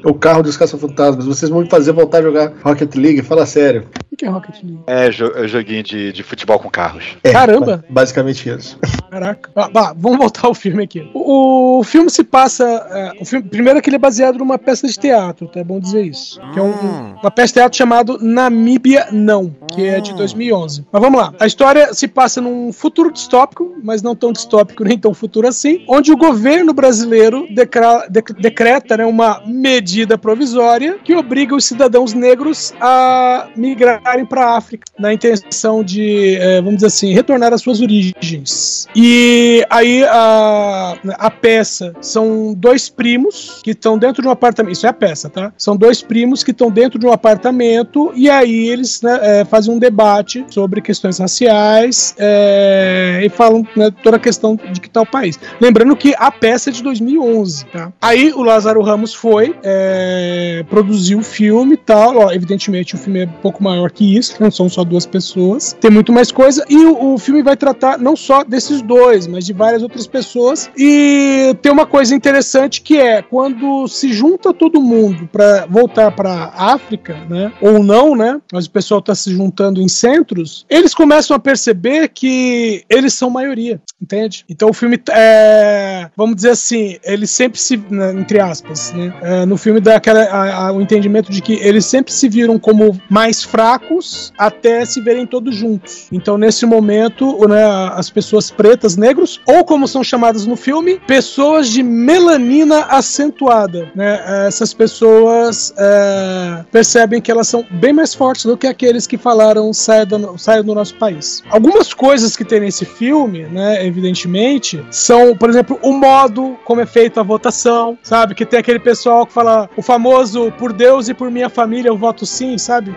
[0.03, 3.21] o, o carro dos Caça-Fantasmas, vocês vão me fazer voltar a jogar Rocket League?
[3.21, 3.85] Fala sério.
[4.11, 4.79] O que é Rocket League?
[4.87, 7.15] É, jo é joguinho de, de futebol com carros.
[7.23, 7.77] É, Caramba!
[7.77, 8.77] ba- Basicamente isso.
[9.09, 9.49] Caraca.
[9.55, 11.09] Ah, bah, vamos voltar ao filme aqui.
[11.13, 12.63] O, o filme se passa.
[12.89, 15.59] é, o filme, primeiro é que ele é baseado numa peça de teatro, tá?
[15.59, 16.39] É bom dizer isso.
[16.53, 17.15] Que é um- Hum.
[17.21, 20.85] uma peça de teatro chamada Namíbia Não, que é de 2011.
[20.91, 21.33] Mas vamos lá.
[21.39, 25.83] A história se passa num futuro distópico, mas não tão distópico nem tão futuro assim,
[25.87, 32.13] onde o governo brasileiro decra- dec- decreta né, uma medida provisória que obriga os cidadãos
[32.13, 37.61] negros a migrarem para a África, na intenção de, eh, vamos dizer assim, retornar às
[37.61, 38.87] suas origens.
[38.95, 44.73] E aí a, a peça são dois primos que estão dentro de um apartamento.
[44.73, 45.51] Isso é a peça, tá?
[45.57, 49.73] São dois primos que estão dentro de um apartamento e aí eles né, eh, fazem
[49.73, 55.01] um debate sobre questões raciais eh, e falam né, toda a questão de que tá
[55.05, 55.39] país.
[55.59, 57.91] Lembrando que a peça é de 2011, tá?
[58.01, 62.17] Aí o Lázaro Ramos foi, eh, produziu o filme e tal.
[62.17, 65.75] Ó, evidentemente o filme é um pouco maior que isso, não são só duas pessoas.
[65.79, 66.65] Tem muito mais coisa.
[66.69, 70.69] E o, o filme vai tratar não só desses dois, mas de várias outras pessoas.
[70.77, 76.51] E tem uma coisa interessante que é quando se junta todo mundo para voltar para
[76.55, 77.51] África, né?
[77.61, 78.39] Ou não, né?
[78.51, 80.65] Mas o pessoal tá se juntando em centros.
[80.69, 83.90] Eles começam a perceber que eles são maioria, maioria.
[84.01, 84.43] Entende?
[84.49, 89.13] Então o filme é, vamos dizer assim, ele sempre se, né, entre aspas, né?
[89.21, 92.57] É, no filme dá aquela, a- a- o entendimento de que eles sempre se viram
[92.57, 96.07] como mais fracos até se verem todos juntos.
[96.11, 101.69] Então nesse momento, né, as pessoas pretas, negros, ou como são chamadas no filme, pessoas
[101.69, 104.19] de melanina acentuada, né?
[104.47, 109.71] Essas pessoas é, percebem que elas são bem mais fortes do que aqueles que falaram
[109.73, 111.43] saia do, saia do nosso país.
[111.49, 116.85] Algumas coisas que tem nesse filme, né, evidentemente, são, por exemplo, o modo como é
[116.85, 118.33] feita a votação, sabe?
[118.33, 121.97] Que tem aquele pessoal que fala o famoso por Deus e por minha família eu
[121.97, 122.95] voto sim, sabe?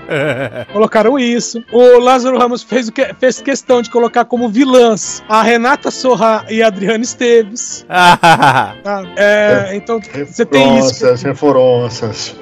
[0.72, 1.62] Colocaram isso.
[1.72, 6.44] O Lázaro Ramos fez, o que, fez questão de colocar como vilãs a Renata Sorra
[6.48, 7.84] e a Adriana Esteves.
[7.88, 9.02] Ah, tá?
[9.16, 11.04] É, então você tem isso.
[11.04, 12.36] Reforças, reforças.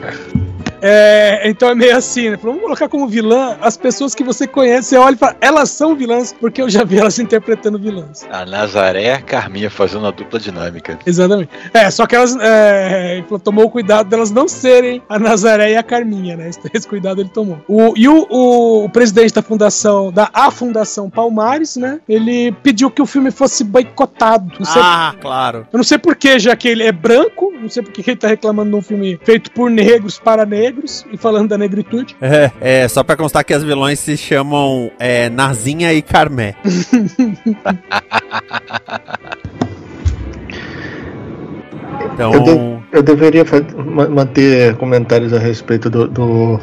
[0.82, 2.38] É, então é meio assim, né?
[2.42, 5.94] Vamos colocar como vilã as pessoas que você conhece, você olha e fala, elas são
[5.94, 8.26] vilãs, porque eu já vi elas interpretando vilãs.
[8.28, 10.98] A Nazaré e a Carminha fazendo a dupla dinâmica.
[11.06, 11.50] Exatamente.
[11.72, 15.82] É, só que elas é, tomou o cuidado delas não serem a Nazaré e a
[15.84, 16.48] Carminha, né?
[16.48, 17.60] Esse, esse cuidado ele tomou.
[17.68, 22.00] O, e o, o, o presidente da fundação, da A Fundação Palmares, né?
[22.08, 24.52] Ele pediu que o filme fosse boicotado.
[24.58, 25.66] Não sei, ah, claro.
[25.72, 28.70] eu não sei porquê, já que ele é branco, não sei porque ele tá reclamando
[28.70, 30.71] de um filme feito por negros para negros
[31.12, 32.16] e falando da negritude.
[32.20, 36.54] É, é, só pra constar que as vilões se chamam é, Nazinha e Carmé.
[42.14, 43.44] Então, Eu, de- eu deveria
[44.11, 46.61] manter comentários a respeito do, do-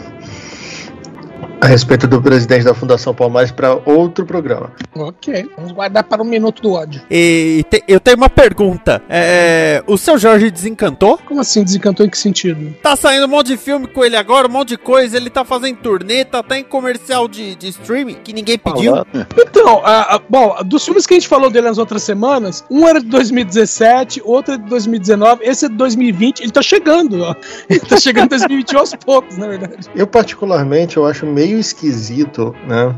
[1.62, 4.72] a respeito do presidente da Fundação Palmares para outro programa.
[4.96, 7.02] Ok, vamos guardar para o minuto do ódio.
[7.12, 9.02] e te- eu tenho uma pergunta.
[9.10, 11.18] É, o seu Jorge desencantou?
[11.26, 12.74] Como assim desencantou em que sentido?
[12.82, 15.18] Tá saindo um monte de filme com ele agora, um monte de coisa.
[15.18, 18.94] Ele tá fazendo turnê, tá até em comercial de, de streaming que ninguém pediu.
[19.38, 22.88] Então, a- a- bom, dos filmes que a gente falou dele nas outras semanas, um
[22.88, 27.36] era de 2017, outro é de 2019, esse é de 2020, ele tá chegando, ó.
[27.70, 29.88] Ele tá chegando em 2020 aos poucos, na verdade.
[29.96, 32.94] Eu particularmente eu acho meio esquisito, né?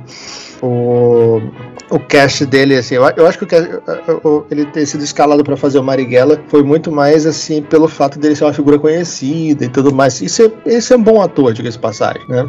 [0.63, 1.41] O,
[1.89, 3.67] o cast dele, assim, eu, eu acho que o, cast-
[4.23, 7.87] o- o- ele ter sido escalado para fazer o Marighella foi muito mais, assim, pelo
[7.87, 10.21] fato dele ser uma figura conhecida e tudo mais.
[10.21, 12.47] Isso é, esse é um bom ator, diga-se de passagem, né?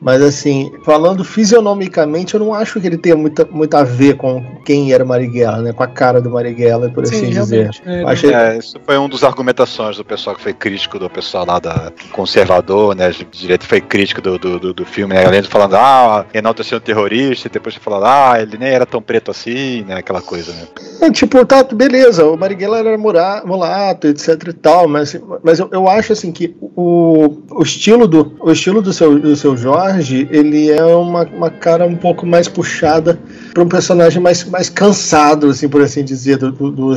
[0.00, 4.44] Mas, assim, falando fisionomicamente, eu não acho que ele tenha muita, muito a ver com
[4.64, 5.72] quem era o Marighella, né?
[5.72, 7.70] Com a cara do Marighella, por assim dizer.
[7.86, 11.46] É, Achei- É, isso foi um dos argumentações do pessoal que foi crítico, do pessoal
[11.46, 15.74] lá da conservador, né, de direito foi crítico do, do, do, do filme, né, falando,
[15.76, 20.20] ah, enaltecendo terrorista, e depois falando, ah, ele nem era tão preto assim, né, aquela
[20.20, 20.66] coisa, né.
[21.00, 25.88] É, tipo, tá, beleza, o Marighella era mulato, etc e tal, mas, mas eu, eu
[25.88, 30.70] acho assim que o, o estilo do o estilo do seu, do seu Jorge, ele
[30.70, 33.18] é uma, uma cara um pouco mais puxada
[33.52, 36.92] para um personagem mais, mais cansado, assim, por assim dizer, do, do-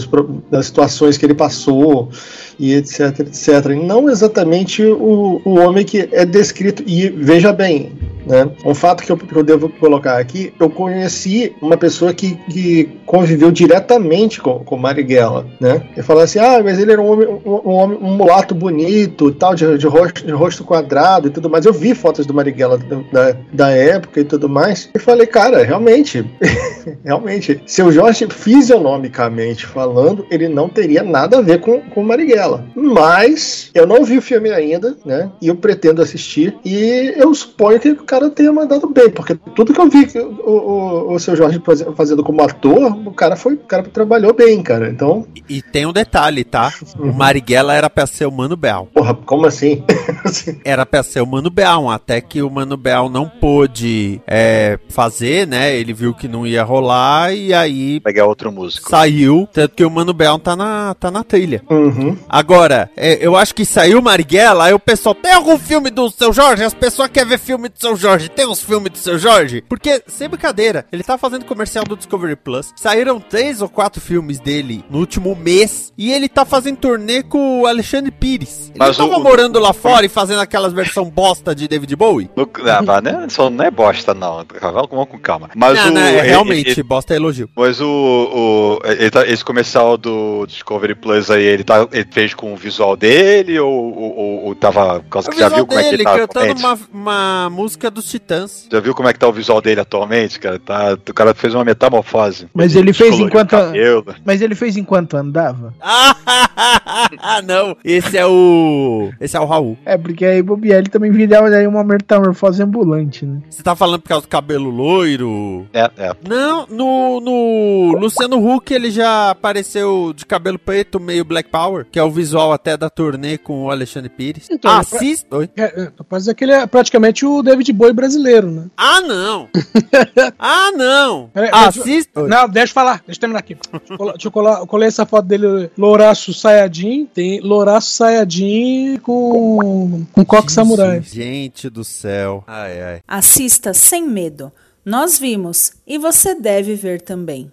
[0.50, 2.10] das situações que ele passou
[2.58, 3.66] e etc, etc.
[3.84, 6.84] Não exatamente o, o homem que é descrito.
[6.86, 7.92] E veja bem,
[8.26, 8.35] né?
[8.66, 12.90] Um fato que eu, que eu devo colocar aqui, eu conheci uma pessoa que, que
[13.06, 15.84] conviveu diretamente com, com Marighella, né?
[15.96, 19.32] E falou assim, ah, mas ele era um homem, um, um homem, um mulato bonito,
[19.32, 21.66] tal, de, de, rosto, de rosto quadrado e tudo mais.
[21.66, 22.80] Eu vi fotos do Marighella
[23.12, 24.90] da, da época e tudo mais.
[24.94, 26.26] E falei, cara, realmente,
[27.04, 32.66] realmente, seu Jorge, fisionomicamente falando, ele não teria nada a ver com, com Marighella.
[32.76, 35.30] Mas eu não vi o filme ainda, né?
[35.42, 36.56] E eu pretendo assistir.
[36.64, 40.20] E eu suponho que o cara tenha mandado bem, porque tudo que eu vi que
[40.20, 44.34] o, o, o seu Jorge faz- fazendo como ator, o cara foi, o cara trabalhou
[44.34, 44.90] bem, cara.
[44.90, 46.74] Então, E tem um detalhe, tá?
[47.00, 48.86] O Marighella era pra ser o Mano Brown.
[48.94, 49.84] porra, como assim?
[50.64, 55.48] Era pra ser o Mano Brown, até que o Mano Brown não pôde é, fazer,
[55.48, 55.76] né?
[55.76, 58.90] Ele viu que não ia rolar e aí Pegar outro músico.
[58.90, 59.48] saiu.
[59.52, 61.62] Tanto que o Mano Brown tá na, tá na trilha.
[61.70, 62.18] Uhum.
[62.30, 66.32] Agora, é, eu acho que saiu Marighella, aí o pessoal, tem algum filme do Seu
[66.34, 66.64] Jorge?
[66.64, 68.15] As pessoas querem ver filme do Seu Jorge.
[68.36, 69.64] Tem uns filmes do Seu Jorge?
[69.68, 72.72] Porque, sem brincadeira, ele tá fazendo comercial do Discovery Plus.
[72.76, 75.92] Saíram três ou quatro filmes dele no último mês.
[75.98, 78.70] E ele tá fazendo turnê com o Alexandre Pires.
[78.70, 81.96] Ele Mas não tava o- morando lá fora e fazendo aquelas versão bosta de David
[81.96, 82.30] Bowie?
[82.36, 82.50] No,
[82.88, 84.46] ah, né, só não é bosta, não.
[84.62, 85.50] Vamos, com calma.
[85.56, 87.50] Mas não, o, não, é, realmente, ele- bosta é elogio.
[87.56, 92.54] mas o, o tá- esse comercial do Discovery Plus aí, ele, tá, ele fez com
[92.54, 95.00] o visual dele ou, ou, ou- tava.
[95.02, 98.12] por causa que já viu como é que ele tá cantando uma, uma música dos
[98.12, 98.68] Titãs.
[98.72, 100.60] Já viu como é que tá o visual dele atualmente, cara?
[100.60, 102.48] Tá, o cara fez uma metamorfose.
[102.54, 103.54] Mas ele fez Descoloriu enquanto.
[103.56, 104.16] o.
[104.24, 105.74] Mas ele fez enquanto andava?
[105.82, 107.76] Ah, não.
[107.84, 109.12] Esse é o.
[109.20, 109.78] Esse é o Raul.
[109.86, 113.42] É, porque aí Bobielli também virava aí uma metamorfose ambulante, né?
[113.50, 115.68] Você tá falando por causa do cabelo loiro?
[115.74, 116.16] É, é.
[116.28, 122.00] Não, no, no Luciano Huck ele já apareceu de cabelo preto, meio Black Power, que
[122.00, 124.48] é o visual até da turnê com o Alexandre Pires.
[124.50, 125.36] Então, Assista.
[125.38, 125.50] Oi.
[125.56, 128.66] É, é, pode dizer que ele é praticamente o David Bowie brasileiro, né?
[128.78, 129.50] Ah, não!
[130.40, 131.30] ah, não!
[131.34, 132.22] Peraí, Assista.
[132.22, 132.30] Oi.
[132.30, 133.56] Não, deixa eu falar, deixa eu terminar aqui.
[133.56, 137.92] Deixa eu colar, deixa eu colar- eu colei essa foto dele, louraço Sayajin, tem louraço
[137.92, 141.02] Sayajin com, com coque samurai.
[141.02, 142.44] Gente do céu.
[142.48, 143.00] Ai, ai.
[143.08, 144.52] Assista sem medo.
[144.86, 147.50] Nós vimos e você deve ver também.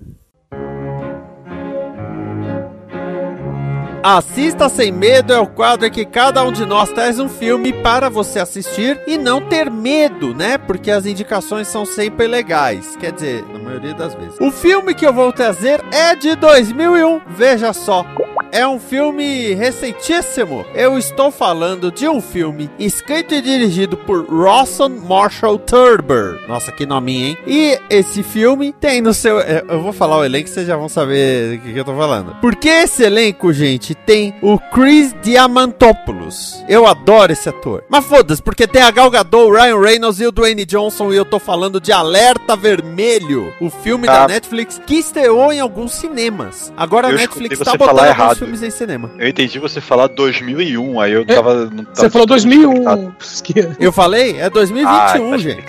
[4.03, 7.73] Assista Sem Medo é o quadro em que cada um de nós traz um filme
[7.73, 10.59] para você assistir e não ter medo, né?
[10.59, 12.97] Porque as indicações são sempre legais.
[12.97, 14.41] Quer dizer, na maioria das vezes.
[14.41, 17.21] O filme que eu vou trazer é de 2001.
[17.29, 18.05] Veja só.
[18.53, 20.65] É um filme recentíssimo.
[20.75, 26.39] Eu estou falando de um filme escrito e dirigido por Rawson Marshall Turber.
[26.47, 27.39] Nossa, que nominho, hein?
[27.47, 29.41] E esse filme tem no seu.
[29.41, 32.37] é, Eu vou falar o elenco, vocês já vão saber do que, eu tô falando.
[32.43, 36.63] Porque esse elenco, gente, tem o Chris Diamantopoulos.
[36.69, 37.85] Eu adoro esse ator.
[37.89, 41.11] Mas foda-se, porque tem a Gal Gadot, o Ryan Reynolds e o Dwayne Johnson.
[41.11, 44.29] E eu tô falando de Alerta Vermelho, o filme da Ah.
[44.29, 46.71] Netflix que estreou em alguns cinemas.
[46.77, 48.42] Agora Eu a Netflix tá botando errado.
[48.45, 49.11] Filmes em cinema.
[49.19, 51.55] Eu entendi você falar 2001, aí eu É, tava.
[51.67, 52.75] não tava Você falou explicado.
[52.77, 53.13] 2001.
[53.21, 53.77] esquerda.
[53.81, 54.39] Eu falei?
[54.39, 55.63] É 2021, Ah, tá gente.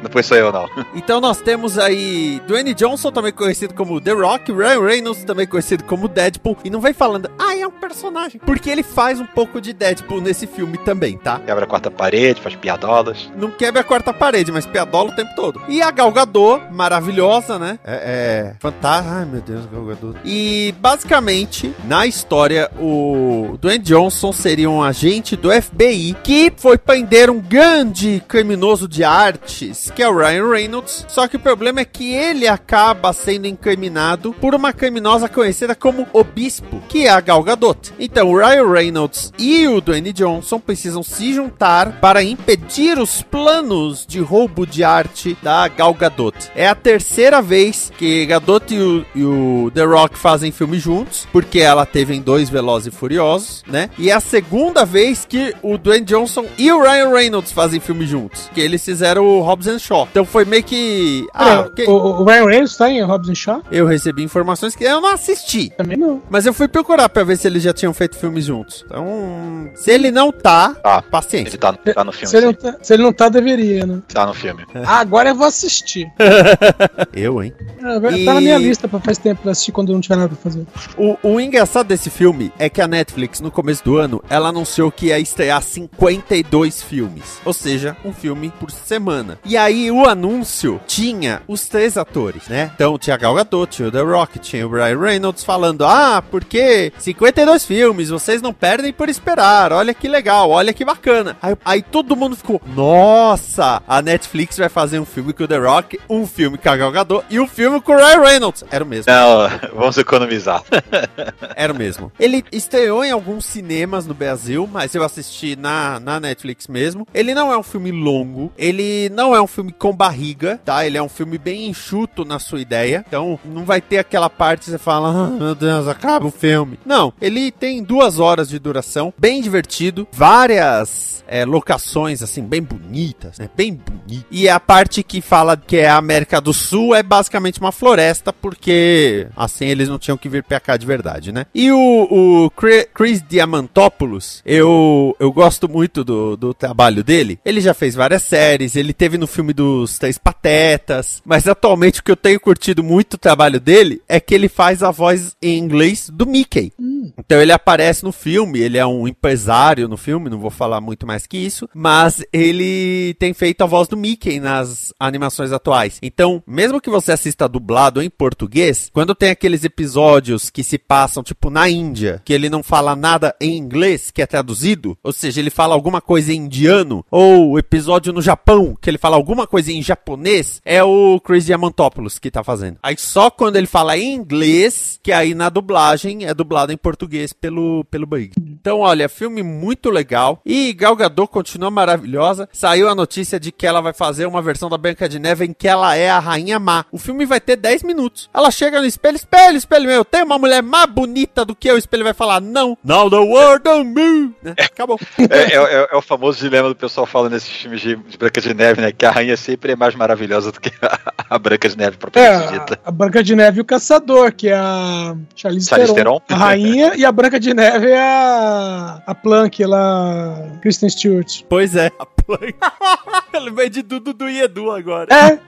[0.00, 0.04] Então.
[0.04, 0.68] Não foi só eu, não.
[0.94, 5.84] Então nós temos aí Dwayne Johnson, também conhecido como The Rock, Ryan Reynolds, também conhecido
[5.84, 9.60] como Deadpool, e não vem falando, ah, é um personagem, porque ele faz um pouco
[9.60, 11.38] de Deadpool nesse filme também, tá?
[11.40, 13.30] Quebra a quarta parede, faz piadolas.
[13.36, 15.62] Não quebra a quarta parede, mas piadola o tempo todo.
[15.68, 17.78] E a Gal Gadot, maravilhosa, né?
[17.84, 19.16] É, é fantástica.
[19.16, 20.18] Ai, meu Deus, Gal Gadot.
[20.24, 27.30] E basicamente, na história, o Dwayne Johnson seria um agente do FBI que foi prender
[27.30, 31.04] um grande criminoso de artes, que é o Ryan Reynolds.
[31.08, 36.06] Só que o problema é que ele acaba sendo incriminado por uma criminosa conhecida como
[36.12, 37.92] o Bispo, que é a Gal Gadot.
[37.98, 44.06] Então, o Ryan Reynolds e o Dwayne Johnson precisam se juntar para impedir os planos
[44.06, 46.36] de roubo de arte da Gal Gadot.
[46.54, 51.26] É a terceira vez que Gadot e o, e o The Rock fazem filme juntos.
[51.32, 53.90] porque ela teve em dois Velozes e Furiosos, né?
[53.98, 58.06] E é a segunda vez que o Dwayne Johnson e o Ryan Reynolds fazem filme
[58.06, 60.08] juntos, que eles fizeram o Hobbs and Shaw.
[60.10, 61.26] Então foi meio que...
[61.34, 61.86] Ah, ok.
[61.86, 63.62] o, o Ryan Reynolds tá em Hobbs and Shaw?
[63.70, 65.70] Eu recebi informações que eu não assisti.
[65.76, 66.22] Também não.
[66.30, 68.84] Mas eu fui procurar pra ver se eles já tinham feito filmes juntos.
[68.86, 71.02] Então, se ele não tá, Tá.
[71.02, 71.50] paciência.
[71.50, 74.00] Ele tá, tá no filme, Se ele, tá, se ele não tá, deveria, né?
[74.12, 74.64] Tá no filme.
[74.90, 76.10] Ah, agora eu vou assistir.
[77.12, 77.52] Eu, hein?
[77.80, 80.36] Tá E- na minha lista pra faz tempo pra assistir quando não tiver nada pra
[80.36, 80.66] fazer.
[80.96, 84.90] O, o engraçado desse filme é que a Netflix, no começo do ano, ela anunciou
[84.90, 87.40] que ia estrear 52 filmes.
[87.44, 89.38] Ou seja, um filme por semana.
[89.44, 92.70] E aí, o anúncio tinha os três atores, né?
[92.74, 96.92] Então, tinha Gal Gadot, tinha o The Rock, tinha o Ryan Reynolds falando, ah, porque
[96.98, 101.36] 52 filmes, vocês não perdem por esperar, olha que legal, olha que bacana.
[101.40, 105.58] Aí, aí todo mundo ficou, nossa, a Netflix vai fazer um filme com o The
[105.58, 108.64] Rock, um filme com a Gal Gadot e um filme com o Ryan Reynolds.
[108.70, 109.12] Era o mesmo.
[109.12, 109.48] Não,
[109.78, 110.62] vamos economizar.
[111.54, 112.10] Era o mesmo.
[112.18, 117.06] Ele estreou em alguns cinemas no Brasil, mas eu assisti na, na Netflix mesmo.
[117.12, 120.86] Ele não é um filme longo, ele não é um filme com barriga, tá?
[120.86, 123.04] Ele é um filme bem enxuto na sua ideia.
[123.06, 126.78] Então, não vai ter aquela parte que você fala, ah, meu Deus, acaba o filme.
[126.84, 133.38] Não, ele tem duas horas de duração, bem divertido, várias é, locações, assim, bem bonitas,
[133.38, 133.48] né?
[133.56, 134.26] Bem bonito.
[134.32, 138.32] E a parte que fala que é a América do Sul é basicamente uma floresta,
[138.32, 141.46] porque assim eles não tinham que vir pra cá de verdade, né?
[141.54, 147.38] E o, o Chris Diamantopoulos, eu, eu gosto muito do, do trabalho dele.
[147.44, 152.02] Ele já fez várias séries, ele teve no filme dos Três Patetas, mas atualmente o
[152.02, 155.58] que eu tenho curtido muito o trabalho dele é que ele faz a voz em
[155.58, 156.72] inglês do Mickey.
[157.18, 161.06] Então ele aparece no filme, ele é um empresário no filme, não vou falar muito
[161.06, 165.98] mais que isso, mas ele tem feito a voz do Mickey nas animações atuais.
[166.02, 171.22] Então, mesmo que você assista dublado em português, quando tem aqueles episódios que se passam
[171.22, 175.40] tipo na Índia, que ele não fala nada em inglês, que é traduzido, ou seja,
[175.40, 179.29] ele fala alguma coisa em indiano, ou o episódio no Japão, que ele fala alguma
[179.46, 182.78] coisa em japonês, é o Chris Diamantopoulos que tá fazendo.
[182.82, 187.32] Aí só quando ele fala em inglês, que aí na dublagem é dublado em português
[187.32, 188.32] pelo, pelo Bug.
[188.38, 190.40] Então, olha, filme muito legal.
[190.44, 192.48] E Gal Gadot continua maravilhosa.
[192.52, 195.52] Saiu a notícia de que ela vai fazer uma versão da Branca de Neve em
[195.52, 196.84] que ela é a Rainha Má.
[196.92, 198.28] O filme vai ter 10 minutos.
[198.34, 201.74] Ela chega no espelho, espelho, espelho meu, tem uma mulher mais bonita do que eu.
[201.74, 202.76] O espelho vai falar, não.
[202.84, 204.34] Now the world don't move.
[204.42, 204.54] Né?
[204.58, 204.98] Acabou.
[205.30, 208.40] É, é- é- é o famoso dilema do pessoal falando nesses filmes de, de Branca
[208.40, 208.90] de Neve, né?
[208.92, 210.98] Que a rainha sempre é mais maravilhosa do que a,
[211.30, 212.80] a Branca de Neve É, propriamente dita.
[212.84, 216.22] a, a Branca de Neve e o Caçador, que é a Charlize Charlize Theron, Theron.
[216.28, 221.42] a rainha, e a Branca de Neve é a, a Plank, lá, Kristen Stewart.
[221.48, 221.90] Pois é.
[221.98, 222.54] A Plank.
[223.32, 225.06] Ele veio de Dudu do e Edu agora.
[225.14, 225.38] É.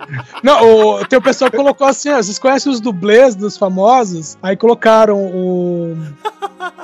[0.42, 0.64] Não,
[0.98, 4.38] o, tem o pessoal que colocou assim, ó, vocês conhecem os dublês dos famosos?
[4.42, 5.96] Aí colocaram o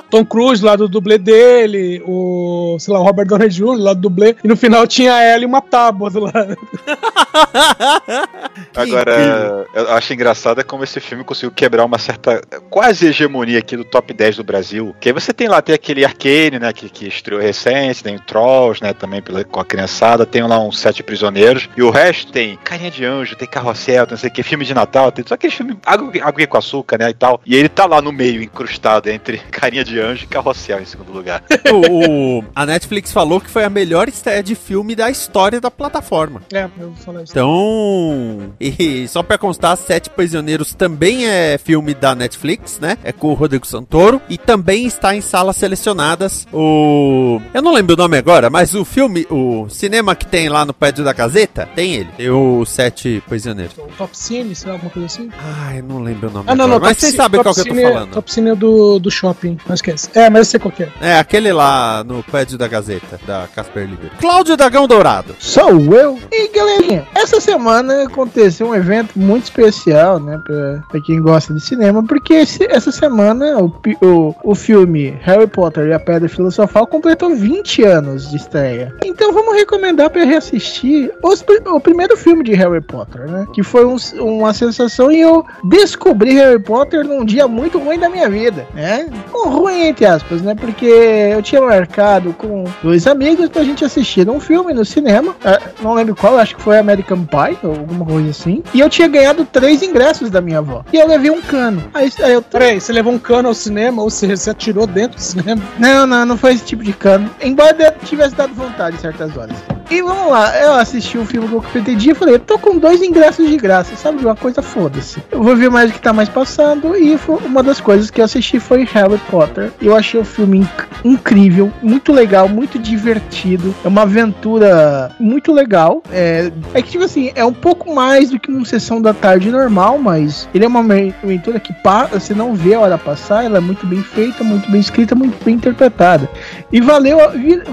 [0.09, 3.75] Tom Cruise lá do dublê dele, o, sei lá, o Robert Downey Jr.
[3.77, 6.57] lá do dublê, e no final tinha ela e uma tábua do lado.
[8.75, 13.75] Agora, eu acho engraçado é como esse filme conseguiu quebrar uma certa quase hegemonia aqui
[13.75, 14.95] do top 10 do Brasil.
[14.99, 18.19] Que aí você tem lá, tem aquele Arcane, né, que, que estreou recente, tem o
[18.19, 22.31] Trolls, né, também pela, com a criançada, tem lá uns Sete Prisioneiros, e o resto
[22.31, 25.25] tem Carinha de Anjo, tem Carrossel, tem não sei o que, filme de Natal, tem
[25.27, 27.41] só aquele filme água, água com açúcar, né, e tal.
[27.45, 31.11] E ele tá lá no meio, incrustado entre Carinha de Anjo e Carrossel em segundo
[31.11, 31.43] lugar.
[31.71, 35.69] o, o- a Netflix falou que foi a melhor estreia de filme da história da
[35.71, 36.41] plataforma.
[36.53, 37.33] É, eu vou falar isso.
[37.33, 42.97] Então, e só pra constar, Sete Prisioneiros também é filme da Netflix, né?
[43.03, 46.47] É com o Rodrigo Santoro e também está em salas selecionadas.
[46.53, 50.65] O eu não lembro o nome agora, mas o filme, o cinema que tem lá
[50.65, 52.09] no prédio da Gazeta, tem ele.
[52.17, 53.77] Tem o Sete Prisioneiros.
[53.77, 55.29] O Top Cine, sei lá, alguma coisa assim?
[55.37, 57.65] Ai, não lembro o nome Ah, não, agora, não, mas vocês sabem qual que eu
[57.65, 58.11] tô falando.
[58.11, 60.09] Top Cine é do, do shopping, não esquece.
[60.13, 60.91] É, mas eu sei qual que é.
[61.01, 64.11] É, aquele lá no prédio da Gazeta, da Casper Libero.
[64.19, 65.35] Cláudio Dragão Dourado.
[65.39, 66.19] Sou eu.
[66.31, 71.61] E galerinha, essa semana aconteceu um evento muito especial, né, pra, pra quem gosta de
[71.61, 73.73] cinema, porque esse- essa semana o,
[74.05, 78.93] o, o filme Harry Potter e a Pedra Filosofal completou 20 anos de estreia.
[79.05, 83.85] Então vamos recomendar pra reassistir os o primeiro filme de Harry Potter, né, que foi
[83.85, 88.65] um- uma sensação e eu descobri Harry Potter num dia muito ruim da minha vida,
[88.73, 93.83] né, um ruim entre aspas, né, porque eu tinha marcado com dois amigos pra gente
[93.85, 97.71] assistir um filme no cinema, é, não lembro qual, acho que foi American Pie ou
[97.71, 101.31] alguma coisa assim, e eu tinha ganhado três ingressos da minha avó, e eu levei
[101.31, 104.49] um cano, aí, aí eu Peraí, você levou um cano ao cinema ou você, você
[104.49, 105.61] atirou dentro do cinema?
[105.77, 107.29] não, não, não foi esse tipo de cano.
[107.41, 109.55] Embora tivesse dado vontade em certas horas.
[109.91, 113.01] E vamos lá, eu assisti o filme do PTD e falei, eu tô com dois
[113.01, 114.19] ingressos de graça, sabe?
[114.19, 115.21] de Uma coisa foda-se.
[115.31, 116.95] Eu vou ver mais o que tá mais passando.
[116.95, 119.71] E uma das coisas que eu assisti foi Harry Potter.
[119.81, 123.73] Eu achei o filme inc- incrível, muito legal, muito divertido.
[123.83, 126.03] É uma aventura muito legal.
[126.11, 126.38] É,
[126.73, 129.97] é que, tipo assim, é um pouco mais do que uma sessão da tarde normal,
[129.97, 131.73] mas ele é uma aventura que
[132.11, 133.43] você não vê a hora passar.
[133.45, 136.29] Ela é muito bem feita, muito bem escrita, muito bem interpretada.
[136.71, 137.17] E valeu,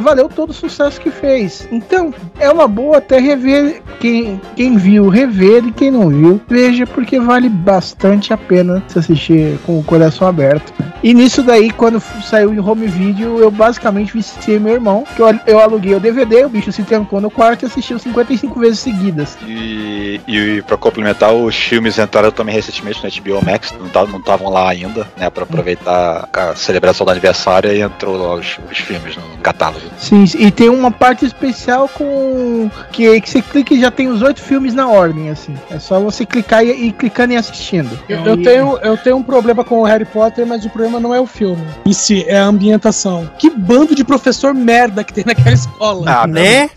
[0.01, 1.69] valeu todo o sucesso que fez.
[1.71, 3.83] Então, é uma boa até rever.
[4.01, 5.65] Quem, quem viu, rever.
[5.67, 10.27] E quem não viu, veja, porque vale bastante a pena se assistir com o coração
[10.27, 10.73] aberto.
[10.79, 10.93] né?
[11.07, 15.05] E nisso daí, quando saiu em home video, eu basicamente viciei meu irmão.
[15.15, 18.59] Que eu, eu aluguei o DVD, o bicho se trancou no quarto e assistiu 55
[18.59, 19.39] vezes seguidas.
[19.47, 24.19] E, e pra complementar, os filmes entraram também recentemente no HBO Max, não tavam não
[24.19, 25.31] estavam lá ainda, né?
[25.31, 29.87] Pra aproveitar a celebração do aniversário e entrou lá os, os filmes no catálogo.
[29.99, 32.69] Sim, e tem uma parte especial com.
[32.91, 35.55] Que, que você clica e já tem os oito filmes na ordem, assim.
[35.71, 37.97] É só você clicar e ir clicando e assistindo.
[38.09, 41.15] Eu, eu tenho, eu tenho um problema com o Harry Potter, mas o problema não
[41.15, 41.65] é o filme.
[41.85, 43.31] Em si, é a ambientação.
[43.39, 46.11] Que bando de professor merda que tem naquela escola.
[46.11, 46.71] Ah, Né?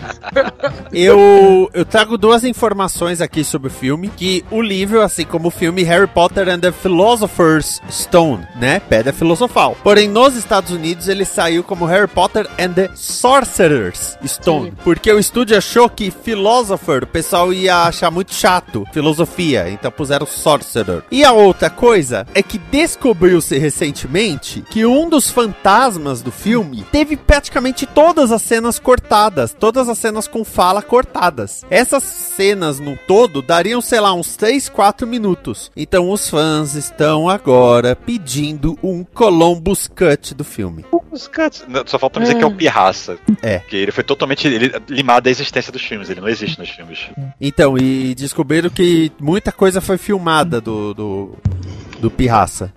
[0.92, 5.50] eu, eu trago duas informações aqui sobre o filme, que o livro, assim como o
[5.50, 8.80] filme Harry Potter and the Philosopher's Stone, né?
[8.80, 9.76] Pedra Filosofal.
[9.82, 15.18] Porém, nos Estados Unidos ele saiu como Harry Potter and the Sorcerer's Stone, porque o
[15.18, 21.02] estúdio achou que Philosopher o pessoal ia achar muito chato, filosofia, então puseram Sorcerer.
[21.10, 22.58] E a outra coisa é que
[23.16, 29.88] descobriu-se recentemente que um dos fantasmas do filme teve praticamente todas as cenas cortadas, todas
[29.88, 31.62] as cenas com fala cortadas.
[31.70, 35.70] Essas cenas no todo dariam, sei lá, uns 3, 4 minutos.
[35.74, 40.84] Então os fãs estão agora pedindo um Columbus Cut do filme.
[41.32, 43.16] Caras- não, Só falta dizer que é o Pirraça.
[43.42, 43.60] É.
[43.60, 46.98] Que ele foi totalmente ele- limado da existência dos filmes, ele não existe nos filmes.
[47.40, 51.30] Então, e descobriram que muita coisa foi filmada do, do,
[51.98, 52.70] do Pirraça.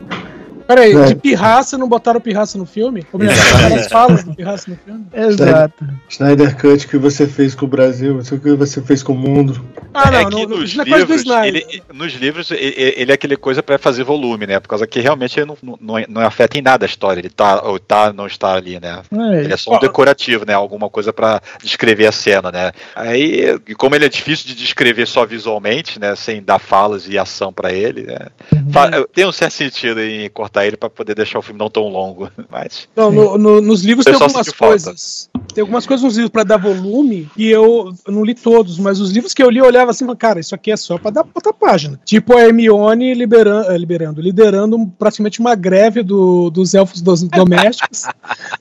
[0.69, 1.05] Peraí, É.
[1.05, 3.03] de pirraça não botaram pirraça no filme?
[3.11, 3.33] Ou melhor,
[3.75, 5.05] as falas do pirraça no filme?
[5.11, 5.83] Exato.
[6.07, 9.13] Snyder Cut que você fez com o Brasil, não sei o que você fez com
[9.13, 9.65] o mundo.
[9.91, 13.15] Ah, não, é que não, nos não é livros, ele, nos livros, ele, ele é
[13.15, 14.59] aquele coisa pra fazer volume, né?
[14.59, 17.19] Por causa que realmente ele não, não, não afeta em nada a história.
[17.19, 19.01] Ele tá ou tá, não está ali, né?
[19.11, 20.53] Ele é só um decorativo, né?
[20.53, 22.71] Alguma coisa pra descrever a cena, né?
[22.95, 26.15] Aí, como ele é difícil de descrever só visualmente, né?
[26.15, 28.27] Sem dar falas e ação pra ele, né?
[28.71, 31.87] Fa- Tem um certo sentido em cortar ele pra poder deixar o filme não tão
[31.87, 32.29] longo.
[32.49, 32.87] Mas.
[32.95, 35.29] Não, no- no- nos livros tem algumas coisas.
[35.59, 39.01] Tem algumas coisas nos livros pra dar volume e eu, eu não li todos, mas
[39.01, 40.97] os livros que eu li eu olhava assim, e falava, cara, isso aqui é só
[40.97, 41.99] pra dar outra página.
[42.05, 48.03] Tipo a Hermione liberando, liberando liderando praticamente uma greve do- dos elfos dos- domésticos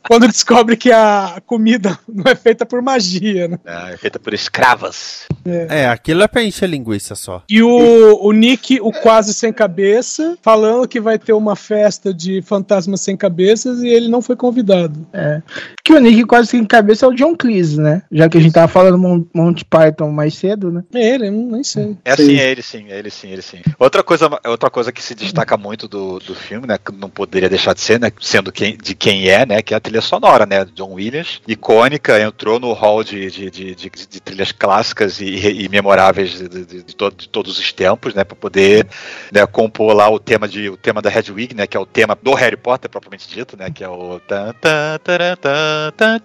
[0.08, 3.60] quando descobre que a comida não é feita por magia, né?
[3.64, 5.26] É feita por escravas.
[5.46, 7.44] É, aquilo é pra encher linguiça só.
[7.48, 12.42] E o, o Nick, o quase sem cabeça, falando que vai ter uma festa de
[12.42, 15.06] fantasmas sem cabeças e ele não foi convidado.
[15.12, 15.40] É.
[15.84, 18.02] Que o Nick quase sem cabeça é o John Cleese, né?
[18.10, 20.82] Já que a gente tava falando Mon- Monty Python mais cedo, né?
[20.94, 21.96] É ele, nem sei.
[22.04, 22.26] É Sim.
[22.26, 23.58] sim, é ele sim, é ele sim, ele sim.
[23.78, 27.48] Outra coisa, outra coisa que se destaca muito do, do filme, né, que não poderia
[27.48, 30.46] deixar de ser, né, sendo quem, de quem é, né, que é a trilha sonora,
[30.46, 35.64] né, John Williams, icônica, entrou no hall de, de, de, de- de trilhas clássicas e,
[35.64, 38.86] e memoráveis de, de- de to- de todos os tempos, né, para poder
[39.32, 42.16] né, compor lá o tema de o tema da Hedwig, né, que é o tema
[42.20, 46.18] do Harry Potter propriamente dito, né, que é o tan, tan, tan, tan, tan,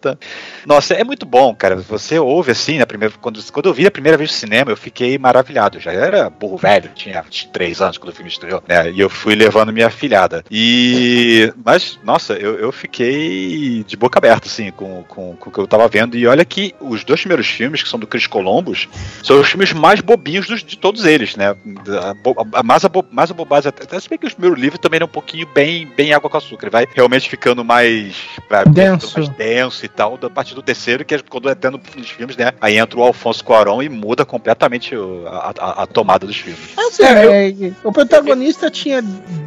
[0.00, 0.16] tan.
[0.66, 1.76] Nossa, é muito bom, cara.
[1.76, 4.76] Você ouve assim, na primeira, quando, quando eu vi a primeira vez no cinema, eu
[4.76, 5.78] fiquei maravilhado.
[5.80, 8.90] Já era burro velho, tinha 23 anos quando o filme estreou, né?
[8.90, 10.44] E eu fui levando minha filhada.
[10.50, 11.52] E.
[11.64, 15.66] Mas, nossa, eu, eu fiquei de boca aberta, assim, com, com, com o que eu
[15.66, 16.16] tava vendo.
[16.16, 18.88] E olha que os dois primeiros filmes, que são do Chris Columbus,
[19.22, 21.48] são os filmes mais bobinhos dos- de todos eles, né?
[21.50, 24.80] A, a- mais, a, mais a bobagem, até até se bem que os primeiros livros
[24.80, 26.66] também é um pouquinho bem, bem água com açúcar.
[26.66, 28.14] Ele vai realmente ficando mais.
[28.48, 29.12] vai Denso.
[29.18, 32.36] mais denso e tal, da partir do terceiro, que é quando é tendo nos filmes,
[32.36, 32.52] né?
[32.60, 34.94] Aí entra o Alfonso Cuarón e muda completamente
[35.26, 36.60] a, a- a tomada dos filmes.
[36.76, 39.02] Assim, É, é, o protagonista tinha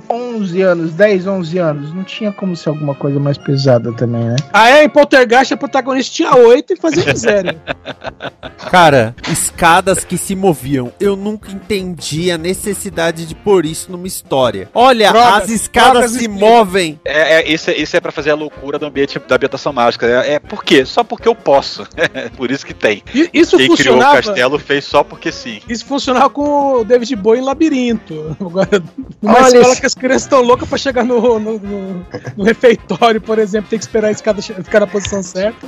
[0.09, 1.93] 11 anos, 10, 11 anos.
[1.93, 4.35] Não tinha como ser alguma coisa mais pesada também, né?
[4.53, 7.55] Ah, é, em Poltergeist a protagonista tinha oito e fazia miséria.
[8.69, 10.91] Cara, escadas que se moviam.
[10.99, 14.69] Eu nunca entendi a necessidade de pôr isso numa história.
[14.73, 16.99] Olha, Drogas, as escadas se movem.
[17.05, 20.04] É, é, isso, é, isso é pra fazer a loucura do ambiente da ambientação mágica.
[20.05, 20.85] É, é por quê?
[20.85, 21.85] Só porque eu posso.
[22.37, 23.03] Por isso que tem.
[23.13, 25.59] E- Isso Quem criou o castelo fez só porque sim.
[25.67, 28.35] Isso funcionava com o David Bowie em Labirinto.
[28.39, 28.83] Agora,
[29.21, 32.05] numa Olha escola esse- que as as crianças estão loucas pra chegar no, no, no-
[32.35, 35.65] no refeitório, por exemplo, tem que esperar a escada ficar na posição certa.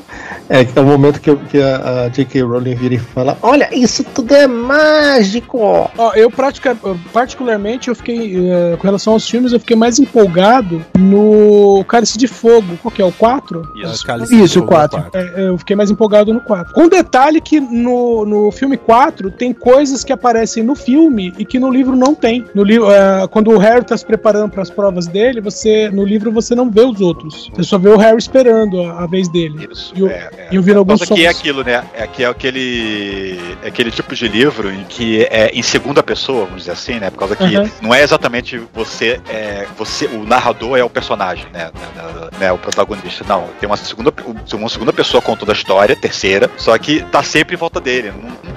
[0.49, 2.41] É, que é o momento que, que a, a J.K.
[2.41, 5.59] Rowling vira e fala: Olha, isso tudo é mágico!
[5.97, 6.77] Ó, eu pratica-
[7.11, 12.27] particularmente, eu fiquei, eh, com relação aos filmes, eu fiquei mais empolgado no Cálice de
[12.27, 12.77] Fogo.
[12.81, 13.05] Qual que é?
[13.05, 13.61] O 4?
[13.75, 14.05] Isso.
[14.05, 14.99] Cálice Isso, de Fogo quatro.
[15.01, 15.17] quarto.
[15.17, 16.73] É, eu fiquei mais empolgado no 4.
[16.81, 21.59] Um detalhe que no, no filme 4 tem coisas que aparecem no filme e que
[21.59, 22.45] no livro não tem.
[22.53, 26.05] No livro, é, quando o Harry tá se preparando para as provas dele, você no
[26.05, 27.49] livro você não vê os outros.
[27.53, 29.67] Você só vê o Harry esperando a, a vez dele.
[29.71, 30.47] Isso, E eu- é, é.
[30.51, 31.39] E eu vi alguns causa que é sons.
[31.39, 31.83] aquilo, né?
[31.93, 36.45] É que é aquele, é aquele tipo de livro em que é em segunda pessoa,
[36.45, 37.09] vamos dizer assim, né?
[37.09, 37.69] Por causa que Uhum.
[37.81, 41.71] não é exatamente você, é, você, o narrador é o personagem, né?
[41.73, 43.23] né, né, o protagonista.
[43.27, 44.13] Não, tem uma segunda,
[44.53, 48.13] uma segunda pessoa contando a história, terceira, só que tá sempre em volta dele.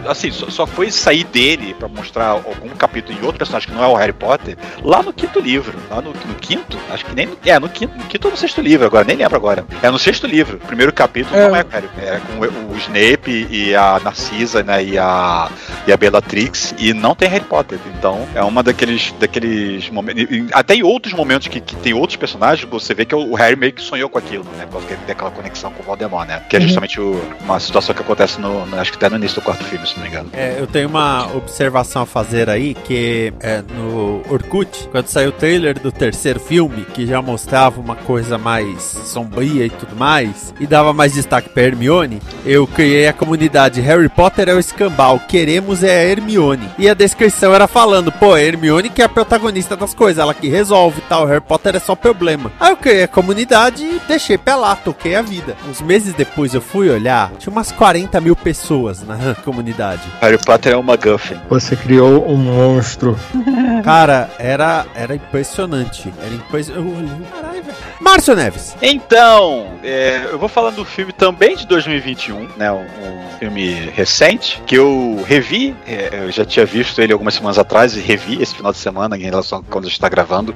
[0.07, 3.85] Assim, só, só foi sair dele pra mostrar algum capítulo em outro personagem que não
[3.85, 5.79] é o Harry Potter lá no quinto livro.
[5.91, 6.79] Lá no, no quinto?
[6.91, 7.29] Acho que nem.
[7.45, 9.65] É, no quinto, no quinto ou no sexto livro agora, nem lembro agora.
[9.83, 10.59] É no sexto livro.
[10.67, 11.49] Primeiro capítulo É.
[11.49, 14.83] não é Harry, é com o, Snape e a Narcisa, né?
[14.85, 15.51] E a,
[15.87, 16.75] e a Bellatrix.
[16.79, 17.79] E não tem Harry Potter.
[17.99, 20.25] Então, é uma daqueles, daqueles momentos.
[20.53, 23.73] Até em outros momentos que, que tem outros personagens, você vê que o Harry meio
[23.73, 24.65] que sonhou com aquilo, né?
[24.67, 26.43] Por causa que ele tem aquela conexão com o Voldemort, né?
[26.49, 26.67] Que é Uhum.
[26.67, 29.63] justamente o- uma situação que acontece no, no- Acho que até no início do quarto
[29.65, 30.31] filme, se não me engano.
[30.33, 35.33] É, eu tenho uma observação a fazer aí, que é no Orkut, quando saiu o
[35.33, 40.67] trailer do terceiro filme, que já mostrava uma coisa mais sombria e tudo mais, e
[40.67, 45.83] dava mais destaque pra Hermione, eu criei a comunidade Harry Potter é o escambau, queremos
[45.83, 46.71] é a Hermione.
[46.79, 50.33] E a descrição era falando, pô, a Hermione que é a protagonista das coisas, ela
[50.33, 52.51] que resolve e tal, Harry Potter é só problema.
[52.59, 55.55] Aí eu criei a comunidade e deixei pra lá, toquei a vida.
[55.69, 60.03] Uns meses depois eu fui olhar, tinha umas 40 mil pessoas na comunidade.
[60.23, 61.39] Harry Potter é uma Guffin.
[61.51, 63.19] Você criou um monstro.
[63.85, 66.13] Cara, era, era impressionante.
[66.23, 67.23] Era impressionante.
[67.31, 67.77] Caralho, velho.
[68.01, 68.77] Márcio Neves.
[68.81, 72.71] Então, é, eu vou falando do filme também de 2021, né?
[72.73, 75.75] Um, um filme recente que eu revi.
[75.87, 79.17] é, eu já tinha visto ele algumas semanas atrás e revi esse final de semana
[79.17, 80.55] em relação a quando a gente está gravando,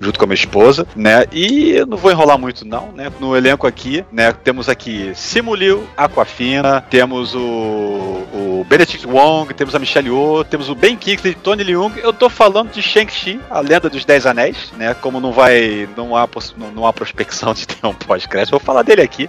[0.00, 1.24] junto com a minha esposa, né?
[1.32, 3.10] E eu não vou enrolar muito, não, né?
[3.18, 4.32] No elenco aqui, né?
[4.32, 10.68] Temos aqui Simu Liu, Aquafina, temos o, o Benedict Wong, temos a Michelle Yeoh, temos
[10.68, 11.92] o Ben Kingsley, Tony Leung.
[11.96, 14.94] Eu tô falando de Shang-Chi, a Lenda dos Dez Anéis, né?
[14.94, 18.82] Como não vai, não há, não, não há prospecção de ter um pós-crédito, vou falar
[18.82, 19.28] dele aqui,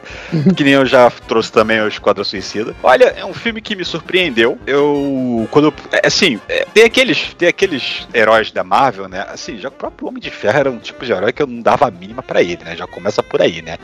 [0.55, 2.76] que nem eu já trouxe também o Esquadrão Suicida.
[2.84, 4.58] Olha, é um filme que me surpreendeu.
[4.66, 9.26] Eu, quando, é, assim, é, tem aqueles, tem aqueles heróis da Marvel, né?
[9.30, 11.62] Assim, já o próprio Homem de Ferro era um tipo de herói que eu não
[11.62, 12.76] dava a mínima pra ele, né?
[12.76, 13.78] Já começa por aí, né?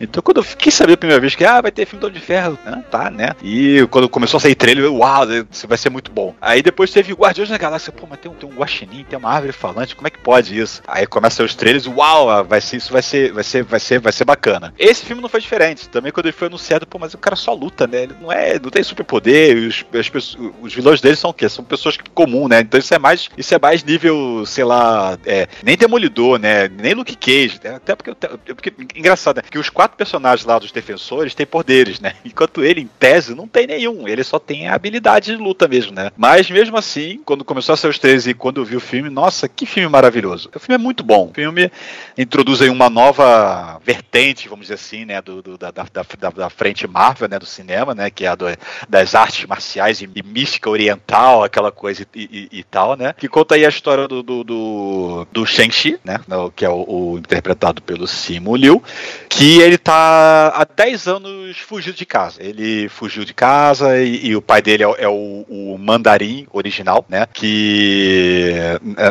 [0.00, 2.18] Então, quando eu fiquei sabendo a primeira vez que, ah, vai ter filme do Homem
[2.18, 2.82] de Ferro, né?
[2.90, 3.32] tá, né?
[3.42, 6.34] E quando começou a sair trailer, eu, uau, isso vai ser muito bom.
[6.40, 9.30] Aí depois teve Guardiões da Galáxia, pô, mas tem um, tem um guaxinim, tem uma
[9.30, 10.82] árvore falante, como é que pode isso?
[10.86, 14.12] Aí começa os trailers, uau, vai ser, isso vai ser, vai ser, vai ser, vai
[14.12, 14.72] ser bacana.
[14.78, 15.88] Esse filme não foi diferente.
[15.88, 18.02] Também quando ele foi anunciado, pô, mas o cara só luta, né?
[18.02, 21.48] Ele não é, não tem superpoder, os, as os vilões dele são o quê?
[21.48, 22.60] São pessoas comuns, né?
[22.60, 26.68] Então isso é mais, isso é mais nível, sei lá, é, nem Demolidor, né?
[26.68, 27.76] Nem Luke Cage, né?
[27.76, 28.12] até porque,
[28.54, 29.42] porque engraçado, né?
[29.48, 32.14] Que os quatro personagens lá dos defensores têm poderes, né?
[32.24, 34.08] Enquanto ele, em tese, não tem nenhum.
[34.08, 36.10] Ele só tem a habilidade de luta mesmo, né?
[36.16, 39.08] Mas mesmo assim, quando começou a ser os três e quando eu vi o filme,
[39.08, 40.50] nossa, que filme maravilhoso.
[40.54, 41.28] O filme é muito bom.
[41.30, 41.70] O filme
[42.16, 45.22] introduz aí uma nova vertente, vamos dizer assim, né?
[45.22, 47.38] Do, do- da, da, da, da frente Marvel, né?
[47.38, 48.10] Do cinema, né?
[48.10, 48.46] Que é a do-
[48.88, 53.12] das artes marciais e, e mística oriental, aquela coisa e, e- e tal, né?
[53.16, 56.20] Que conta aí a história do, do, do, do Shang-Chi, né?
[56.28, 56.84] no- Que é o,
[57.14, 58.82] o interpretado pelo Simu Liu,
[59.28, 62.42] que ele tá há 10 anos fugido de casa.
[62.42, 67.26] Ele fugiu de casa e, o pai dele é, é o, o mandarim original, né?
[67.32, 68.54] Que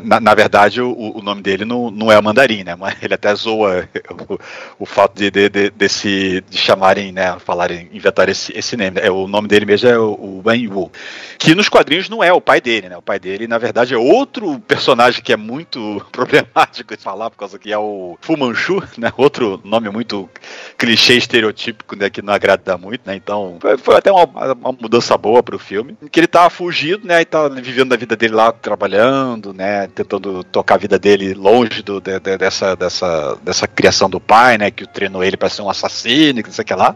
[0.04, 2.76] na, na verdade o, o nome dele não, não é mandarim, né?
[2.76, 3.88] Mas ele até zoa
[4.30, 4.40] o,
[4.80, 7.27] o fato de, de, de- desse de chamarem, né?
[7.40, 9.00] Falarem, inventar esse, esse nome.
[9.02, 10.92] É, o nome dele mesmo é o, o Wen Wu.
[11.38, 12.98] Que nos quadrinhos não é o pai dele, né?
[12.98, 17.38] O pai dele, na verdade, é outro personagem que é muito problemático de falar, por
[17.38, 19.12] causa que é o Fu Manchu, né?
[19.18, 20.30] Outro nome muito
[20.78, 22.10] clichê, estereotípico, né?
[22.10, 23.16] Que não agrada muito, né?
[23.16, 25.98] Então, foi, foi até uma, uma mudança boa pro filme.
[26.12, 27.22] Que ele tava fugido, né?
[27.22, 29.88] E tá vivendo a vida dele lá, trabalhando, né?
[29.88, 34.58] Tentando tocar a vida dele longe do, de- de- dessa, dessa, dessa criação do pai,
[34.58, 34.72] né?
[34.72, 36.96] Que treinou ele para ser um assassino, que não sei o que lá.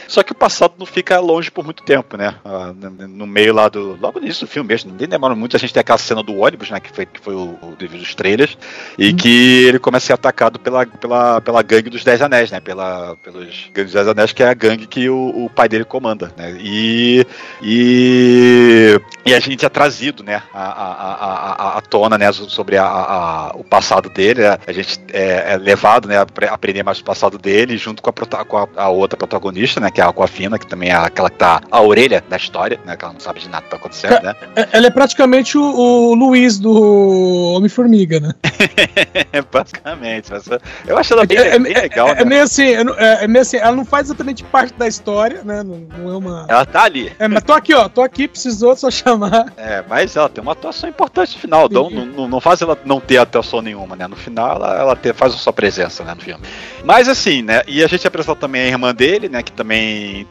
[0.11, 2.35] Só que o passado não fica longe por muito tempo, né?
[2.43, 2.73] Ah,
[3.07, 3.97] no- meio lá do.
[4.01, 6.35] Logo no início do filme mesmo, nem demora muito, a gente tem aquela cena do
[6.37, 6.81] ônibus, né?
[6.81, 8.57] Que foi, que foi o, o devido dos trailers.
[8.97, 12.59] E que ele começa a ser atacado pela, pela, pela gangue dos Dez Anéis, né?
[12.59, 15.85] Pela, pelos gangues dos Dez Anéis, que é a gangue que o, o pai dele
[15.85, 16.57] comanda, né?
[16.59, 17.25] E.
[17.61, 18.99] E.
[19.25, 20.41] E a gente é trazido, né?
[20.53, 22.29] A, a, a, a, a tona, né?
[22.33, 24.41] Sobre a, a- o passado dele.
[24.41, 26.17] né, A gente é, é levado, né?
[26.19, 29.79] A pre- aprender mais o passado dele, junto com a, com a, a outra protagonista,
[29.79, 29.89] né?
[29.91, 32.95] Que é a Aquafina, que também é aquela que tá à orelha da história, né?
[32.95, 34.35] Que ela não sabe de nada que tá acontecendo, né?
[34.55, 38.33] É- Ela é praticamente o, o Luiz do Homem-Formiga, né?
[39.51, 40.31] Basicamente.
[40.31, 40.45] mas
[40.87, 42.21] eu acho ela bem, É, é- bem legal, é, né?
[42.21, 42.63] é meio assim,
[42.97, 45.63] é, é meio assim, ela não faz exatamente parte da história, né?
[45.63, 46.45] Não, não é uma.
[46.47, 47.11] Ela tá ali.
[47.19, 49.51] É, mas tô aqui, ó, tô aqui, precisou só chamar.
[49.57, 51.69] É, mas ela tem uma atuação importante no final.
[51.69, 54.07] Não, não, não faz ela não ter atuação nenhuma, né?
[54.07, 56.43] No final, ela, ela ter, faz a sua presença, né, no filme.
[56.83, 57.61] Mas assim, né?
[57.67, 59.41] E a gente apresenta também a irmã dele, né?
[59.43, 59.80] Que também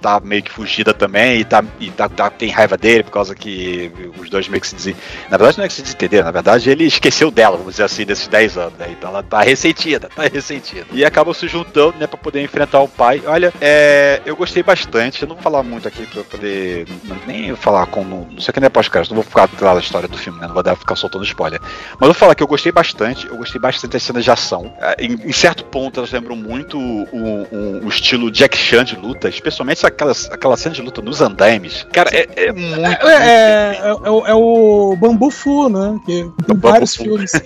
[0.00, 3.34] tá meio que fugida também e, tá, e tá, tá- tem raiva dele por causa
[3.34, 4.96] que os dois meio que se dizem.
[5.30, 8.04] Na verdade, não é que se desentenderam, na verdade, ele esqueceu dela, vamos dizer assim,
[8.04, 8.86] desses 10 anos, né?
[8.90, 10.86] Então ela tá ressentida, tá ressentida.
[10.92, 13.22] E acabam se juntando, né, pra poder enfrentar o pai.
[13.26, 15.22] Olha, é, eu gostei bastante.
[15.22, 16.86] Eu não vou falar muito aqui pra poder.
[17.26, 18.04] Nem falar com.
[18.04, 20.46] Não sei que nem é pós-crédito, não vou ficar lá da história do filme, né?
[20.46, 21.60] Não vou dar, ficar soltando spoiler.
[21.60, 23.26] Mas eu vou falar que eu gostei bastante.
[23.26, 24.72] Eu gostei bastante das cenas de ação.
[24.80, 28.96] Ah, Em, em certo ponto, elas lembram muito o, o- o estilo Jack Chan de
[28.96, 31.86] luta, especialmente aquelas, aquela cena de luta nos andaimes.
[31.92, 33.06] Cara, é, é muito.
[33.06, 35.98] É, é, é, é o- é o Bambu Fu, né?
[36.06, 37.04] Que tem Bambu vários Fu.
[37.04, 37.32] filmes.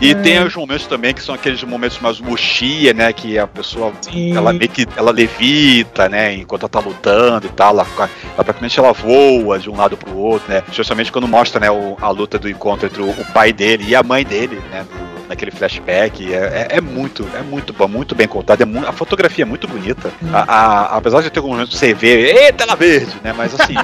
[0.00, 0.14] E É.
[0.14, 3.12] tem os momentos também que são aqueles momentos mais wuxia, né?
[3.12, 4.36] Que a pessoa Sim.
[4.36, 6.34] ela meio que ela levita, né?
[6.34, 7.70] Enquanto ela tá lutando e tal.
[7.70, 10.62] Ela, ela praticamente ela voa de um lado pro outro, né?
[10.68, 13.94] Especialmente quando mostra né, o- a luta do encontro entre o, o pai dele e
[13.94, 14.84] a mãe dele, né?
[14.92, 16.32] no- naquele flashback.
[16.32, 18.62] É, é- é muito, é muito bom, muito bem contado.
[18.62, 20.10] É mu- a fotografia é muito bonita.
[20.32, 23.32] A- a- apesar de ter alguns momentos que você vê, eita, tela verde, né?
[23.36, 23.74] Mas assim,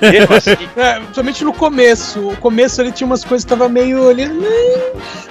[0.00, 2.28] é, mesmo assim, É, principalmente no começo.
[2.28, 4.24] O começo ele tinha umas coisas que tava meio ali.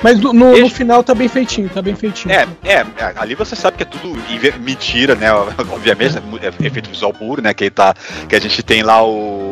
[0.01, 2.33] Mas no, no- no final tá bem feitinho, tá bem feitinho.
[2.33, 2.85] É, é, é,
[3.17, 4.13] ali você sabe que é tudo
[4.59, 5.31] mentira, né?
[5.33, 7.53] Obviamente, é efeito visual puro, né?
[7.53, 7.93] Que, tá,
[8.27, 9.42] que a gente tem lá o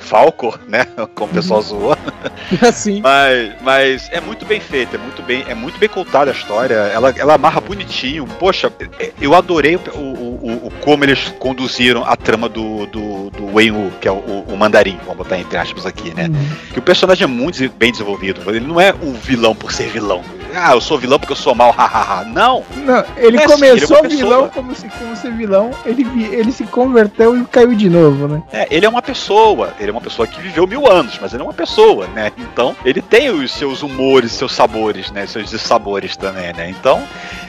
[0.00, 0.84] Falcor, né?
[1.14, 1.98] Como o pessoal zoa.
[2.60, 3.00] Assim.
[3.00, 6.74] Mas, mas é muito bem feito, é muito bem, é muito bem contada a história.
[6.74, 8.26] Ela, ela amarra bonitinho.
[8.38, 8.72] Poxa,
[9.20, 14.08] eu adorei o, o, o- como eles conduziram a trama do, do, do Wu, que
[14.08, 16.28] é o, o- mandarim, vamos botar entre aspas aqui, né?
[16.72, 18.40] Que o personagem é muito bem desenvolvido.
[18.50, 20.22] Ele não é um vilão por ser vilão.
[20.54, 22.24] Ah, eu sou vilão porque eu sou mal, hahaha.
[22.24, 22.64] Não!
[22.76, 26.52] Não, ele É assim, começou ele é vilão como se como ser vilão, ele, ele
[26.52, 28.42] se converteu e caiu de novo, né?
[28.52, 31.42] É, ele é uma pessoa, ele é uma pessoa que viveu mil anos, mas ele
[31.42, 32.32] é uma pessoa, né?
[32.36, 35.26] Então, ele tem os seus humores, seus sabores, né?
[35.26, 36.68] Seus dissabores também, né?
[36.70, 37.02] Então,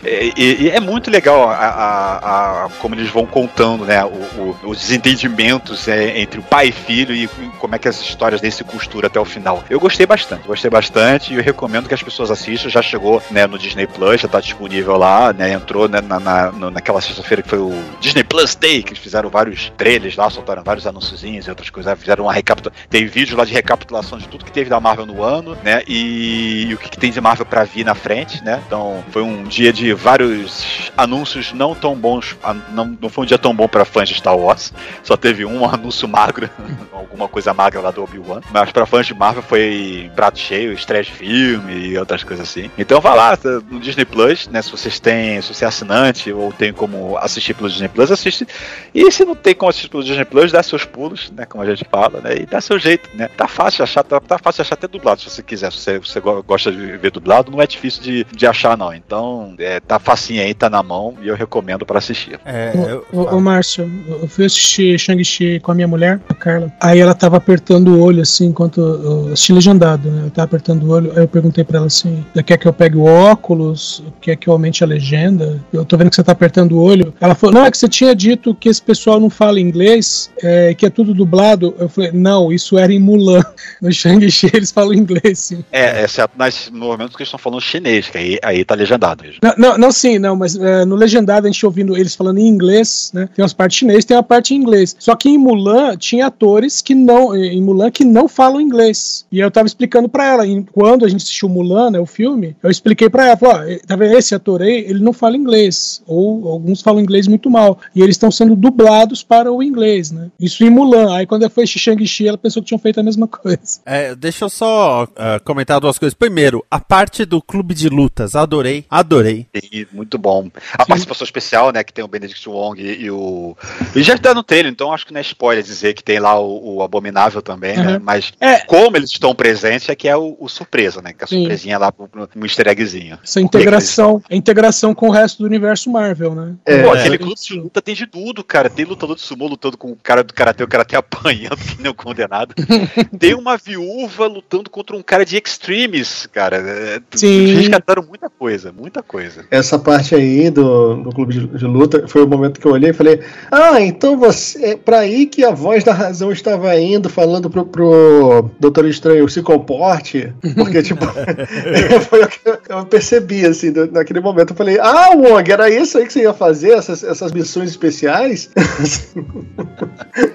[0.06, 4.04] e- e é muito legal a, a- a- como eles vão contando, né?
[4.04, 7.28] o- o- os desentendimentos é, entre o pai e filho e
[7.60, 9.64] como é que as histórias dele se costuram até o final.
[9.70, 12.70] Eu gostei bastante, gostei bastante e eu recomendo que as pessoas assistam.
[12.70, 15.52] Já chegou né, no Disney Plus, já tá disponível lá, né?
[15.52, 19.30] Entrou né, na, na- naquela sexta-feira que foi o Disney Plus Day, que eles fizeram
[19.30, 22.82] vários trailers lá, soltaram vários anúnciozinhos e outras coisas, fizeram uma recapitulação.
[22.90, 25.84] Tem vídeo lá de recapitulação de tudo que teve da Marvel no ano, né?
[25.88, 28.62] E, e o que, que tem de Marvel pra vir na frente, né?
[28.66, 32.36] Então foi um dia de vários anúncios não tão bons.
[32.72, 34.74] Não, não foi um dia tão bom pra fãs de Star Wars.
[35.04, 36.50] Só teve um anúncio magro,
[36.92, 38.42] alguma coisa magra lá do Obi-Wan.
[38.52, 42.70] Mas pra fãs de Marvel foi prato cheio, estreia de filme e outras coisas assim.
[42.78, 44.62] Então vai lá, tá no Disney Plus, né?
[44.62, 48.48] Se vocês têm, se você é assinante ou tem como assistir pelo Disney Plus, assiste.
[48.94, 51.46] E se não tem como assistir pelo Disney Plus, dá seus pulos, né?
[51.46, 52.36] Como a gente fala, né?
[52.38, 53.28] E dá seu jeito, né?
[53.36, 55.72] Tá fácil de achar, tá, tá fácil de achar até dublado, se você quiser.
[55.72, 58.94] Se você, você go- gosta de ver dublado, não é difícil de, de achar, não.
[58.94, 62.40] Então, é, tá facinho aí, tá na mão e eu recomendo pra assistir.
[62.46, 62.74] É,
[63.12, 66.72] Ô, ô, ô, Márcio, eu fui assistir Shang-Chi com a minha mulher, a Carla.
[66.80, 70.24] Aí ela tava apertando o olho, assim, enquanto eu assisti legendado, né?
[70.26, 72.98] Eu tava apertando o olho, aí eu perguntei pra ela assim: quer que eu pegue
[72.98, 74.04] o óculos?
[74.22, 75.62] Quer que eu aumente a legenda?
[75.74, 77.14] Eu tô vendo que você tá apertando o olho.
[77.20, 80.74] Ela falou: não, é que você tinha dito que esse pessoal não fala inglês, é,
[80.74, 81.76] que é tudo dublado.
[81.78, 83.42] Eu falei: não, isso era em Mulan.
[83.82, 85.64] No Shang-Chi eles falam inglês, sim.
[85.72, 89.24] É, exceto nas, no momento que eles estão falando chinês, que aí, aí tá legendado
[89.24, 89.40] mesmo.
[89.58, 92.48] Não, não, não, sim, não, mas é, no legendado a gente ouvindo eles falando em
[92.48, 93.30] inglês, né?
[93.34, 94.96] Tem umas partes chinesas, tem uma parte em inglês.
[95.00, 99.26] Só que em Mulan tinha atores que não, em Mulan que não falam inglês.
[99.32, 102.70] E eu tava explicando pra ela, quando a gente assistiu Mulan, né, o filme, eu
[102.70, 106.82] expliquei pra ela, ó, tá vendo esse ator aí, ele não fala inglês, ou alguns
[106.82, 107.80] falam inglês muito mal.
[107.96, 110.32] E e eles estão sendo dublados para o inglês, né?
[110.40, 111.16] Isso em Mulan.
[111.16, 113.80] Aí quando foi Shang-Chi, ela pensou que tinham feito a mesma coisa.
[113.86, 116.16] É, deixa eu só uh, comentar duas coisas.
[116.16, 119.46] Primeiro, a parte do clube de lutas, adorei, adorei.
[119.72, 120.50] E muito bom.
[120.74, 123.56] A participação especial, né, que tem o Benedict Wong e, e o...
[123.96, 126.40] E já tá no trailer, então acho que não é spoiler dizer que tem lá
[126.40, 127.94] o, o Abominável também, né?
[127.94, 128.00] Uhum.
[128.04, 128.60] Mas É.
[128.60, 131.14] como eles estão presentes é que é o, o surpresa, né?
[131.14, 131.40] Que é a Sim.
[131.42, 133.20] surpresinha lá pro, pro um easter eggzinho.
[133.24, 136.56] Essa integração, a integração com o resto do universo Marvel, né?
[136.66, 137.00] É, Pô, É.
[137.00, 138.70] aquele clube de luta tem de tudo, cara.
[138.70, 141.92] Tem lutador de sumô lutando com o cara do karatê, o karatê apanhando que nem
[141.92, 142.54] um condenado.
[143.20, 146.58] tem uma viúva lutando contra um cara de extremes, cara.
[146.58, 147.28] É, Sim.
[147.28, 149.46] Eles resgataram muita coisa, muita coisa.
[149.52, 152.92] Essa parte aí do, do clube de, de luta foi o momento que eu olhei
[152.92, 153.20] e falei:
[153.52, 154.64] Ah, então você.
[154.64, 159.28] É pra aí que a voz da razão estava indo, falando pro, pro Doutor Estranho
[159.28, 160.32] se comporte.
[160.56, 161.06] Porque, tipo,
[162.10, 162.40] foi o que
[162.70, 164.52] eu percebi, assim, do- naquele momento.
[164.52, 168.50] Eu falei: Ah, Wong, era isso aí que você ia fazer, essas, essas missões especiais?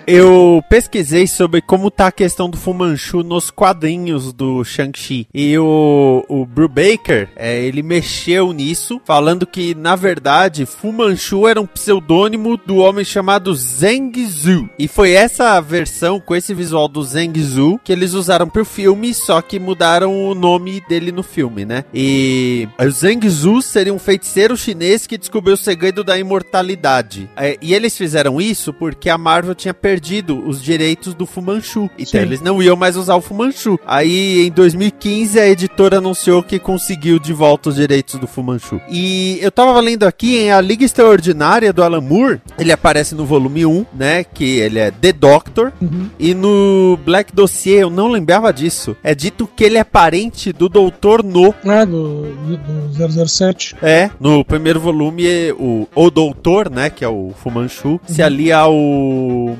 [0.06, 5.26] Eu pesquisei sobre como tá a questão do Fu Manchu nos quadrinhos do Shang-Chi.
[5.32, 11.60] E o, o Brubaker, é, ele mexeu nisso, falando que, na verdade, Fu Manchu era
[11.60, 14.68] um pseudônimo do homem chamado Zheng Zhu.
[14.76, 19.14] E foi essa versão, com esse visual do Zheng Zhu, que eles usaram pro filme,
[19.14, 21.84] só que mudaram o nome dele no filme, né?
[21.94, 27.30] E o Zheng Zhu seria um feiticeiro chinês que descobriu o segredo da imortalidade.
[27.36, 31.88] É, e eles fizeram isso porque a Marvel tinha perdido os direitos do Fu Manchu.
[31.96, 32.26] Então Sim.
[32.26, 33.78] eles não iam mais usar o Fu Manchu.
[33.86, 38.80] Aí em 2015 a editora anunciou que conseguiu de volta os direitos do Fu Manchu.
[38.88, 43.24] E eu tava lendo aqui em A Liga Extraordinária do Alan Moore, ele aparece no
[43.24, 44.24] volume 1, né?
[44.24, 45.72] Que ele é The Doctor.
[45.80, 46.08] Uhum.
[46.18, 48.96] E no Black Dossier, eu não lembrava disso.
[49.02, 51.54] É dito que ele é parente do Doutor No.
[51.66, 52.56] Ah, do, do,
[53.08, 53.76] do 007.
[53.82, 55.24] É, no primeiro volume,
[55.58, 58.74] o, o Doutor, né, que é o Fumanchu, se alia ao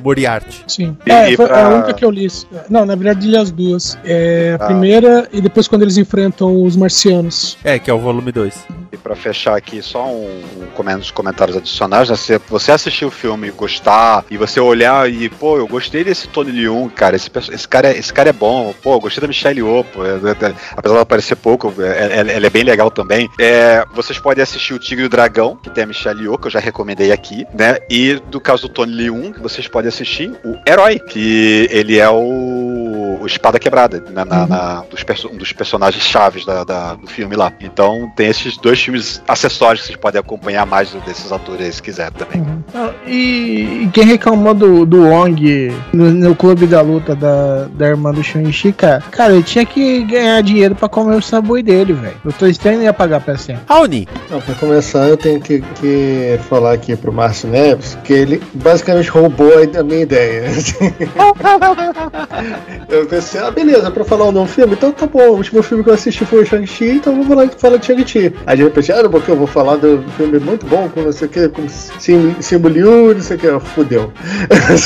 [0.04, 0.62] Moriarty.
[0.68, 0.96] Sim.
[1.06, 2.26] E- é, foi pra- a única que eu li.
[2.68, 3.98] Não, na verdade li as duas.
[4.04, 4.66] É, a Ah.
[4.66, 7.56] primeira e depois quando eles enfrentam os marcianos.
[7.64, 8.54] É, que é o volume 2.
[8.96, 12.16] E pra fechar aqui, só um, um uns comentários adicionais, né?
[12.16, 16.26] Se você assistir o filme e gostar, e você olhar e, pô, eu gostei desse
[16.28, 19.28] Tony Leung, cara, esse, esse, cara, é- esse cara é bom, pô, eu gostei da
[19.28, 22.90] Michelle Yeoh, pô, é- é- apesar dela aparecer pouco, é- é- ela é bem legal
[22.90, 23.28] também.
[23.38, 26.46] É, vocês podem assistir o Tigre e o Dragão, que tem a Michelle Yeoh, que
[26.46, 27.78] eu já recomendei aqui, né?
[27.90, 32.85] E do caso do Tony Leung, vocês podem assistir o Herói, que ele é o,
[33.20, 37.06] o Espada Quebrada, né, na, na- dos, perso- um dos personagens chaves da, da- do
[37.06, 37.52] filme lá.
[37.60, 41.82] Então tem esses dois filmes acessórios que vocês podem acompanhar mais desses atores aí, se
[41.82, 42.44] quiser também.
[42.74, 47.86] Ah, E, e quem reclamou do, do Wong no, no clube da luta da, da
[47.88, 51.92] irmã do Shang-Chi, cara, cara, ele tinha que ganhar dinheiro pra comer o sabor dele,
[51.92, 52.16] velho.
[52.24, 53.62] O Estranho não ia pagar pra sempre.
[53.68, 58.42] Raoni, Não, pra começar, eu tenho que, que falar aqui pro Márcio Neves que ele
[58.54, 60.46] basicamente roubou a, a minha ideia.
[62.88, 65.82] eu pensei, ah, beleza, pra falar o novo filme, então tá bom, o último filme
[65.84, 68.32] que eu assisti foi o Shang-Chi, então eu vou falar, falar de Shang-Chi.
[68.46, 71.26] Aí de repente, ah, porque eu vou falar do filme muito bom, com não sei
[71.26, 74.12] o que, com Sim- Simu Liu, não sei o que, fudeu.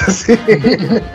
[0.06, 0.36] Assim,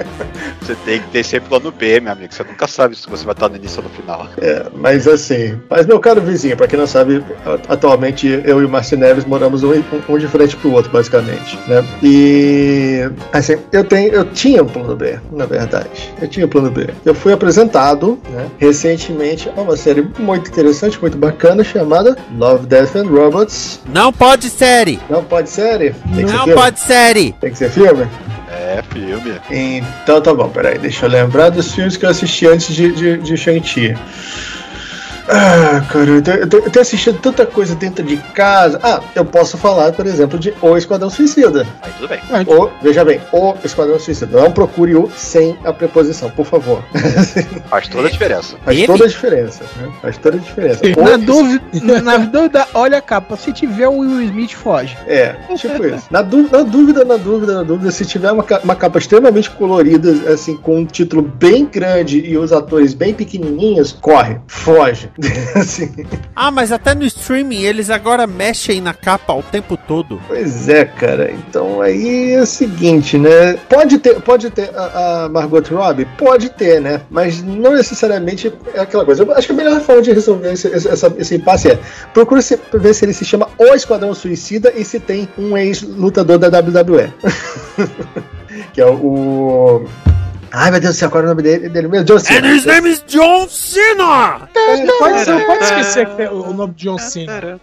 [0.62, 2.34] Você tem que ter sempre plano B, meu amigo.
[2.34, 4.28] Você nunca sabe se você vai estar no início ou no final.
[4.42, 7.24] É, mas assim, mas meu caro vizinho, pra quem não sabe,
[7.70, 11.58] atualmente eu e o Márcio Neves moramos um, um- um de frente pro outro, basicamente,
[11.68, 11.86] né?
[12.02, 16.12] E assim, eu tenho, eu tinha um plano B, na verdade.
[16.20, 16.85] Eu tinha um plano B.
[17.06, 22.96] Eu fui apresentado, né, recentemente a uma série muito interessante, muito bacana, chamada Love, Death
[22.96, 23.80] and Robots.
[23.88, 25.00] não pode série!
[25.10, 25.94] Não pode série?
[26.14, 27.34] Tem Não pode série!
[27.40, 28.08] Tem que ser filme?
[28.50, 29.40] É, filme.
[29.52, 33.18] Então tá bom, peraí, deixa eu lembrar dos filmes que eu assisti antes de, de,
[33.18, 33.96] de Shang-Chi.
[35.28, 38.80] Ah, cara, eu tenho, eu tenho- assistido tanta coisa dentro de casa.
[38.84, 41.66] Ah, eu posso falar, por exemplo, de O Esquadrão Suicida.
[41.82, 42.20] Aí tudo bem.
[42.48, 44.40] O, veja bem, O Esquadrão Suicida.
[44.40, 46.84] Não procure o sem a preposição, por favor.
[47.70, 48.56] Faz toda a diferença.
[48.64, 48.88] Faz Ele?
[48.88, 49.64] toda a diferença.
[49.78, 49.92] né?
[50.02, 50.82] Faz toda a diferença.
[51.02, 51.62] Na dúvida,
[52.04, 53.36] na dúvida, olha a capa.
[53.36, 54.96] Se tiver o Will Smith, foge.
[55.08, 56.06] É, tipo isso.
[56.12, 60.32] Na, dú- na dúvida, na dúvida, na dúvida, se tiver uma, uma capa extremamente colorida,
[60.32, 65.10] assim, com um título bem grande e os atores bem pequenininhos, corre, foge.
[65.56, 65.92] assim,
[66.36, 70.22] Ah, mas até no streaming eles agora mexem na capa o tempo todo.
[70.28, 71.32] pois é, cara.
[71.32, 73.54] Então aí é o seguinte, né?
[73.70, 76.06] Pode ter, pode ter a, a Margot Robbie?
[76.18, 77.02] Pode ter, né?
[77.10, 79.24] Mas não necessariamente é aquela coisa.
[79.24, 81.80] Eu acho que a melhor forma de resolver esse, esse, essa- esse impasse é
[82.14, 86.38] procura se- ver se ele se chama O Esquadrão Suicida e se tem um ex-lutador
[86.38, 87.14] da WWE.
[88.74, 89.86] que é o.
[90.58, 92.06] Ai, meu Deus do céu, qual é o nome dele, dele mesmo?
[92.06, 92.48] John Cena.
[92.48, 94.48] And his name is John Cena!
[95.00, 97.60] Pode, você não pode esquecer que o nome de John Cena.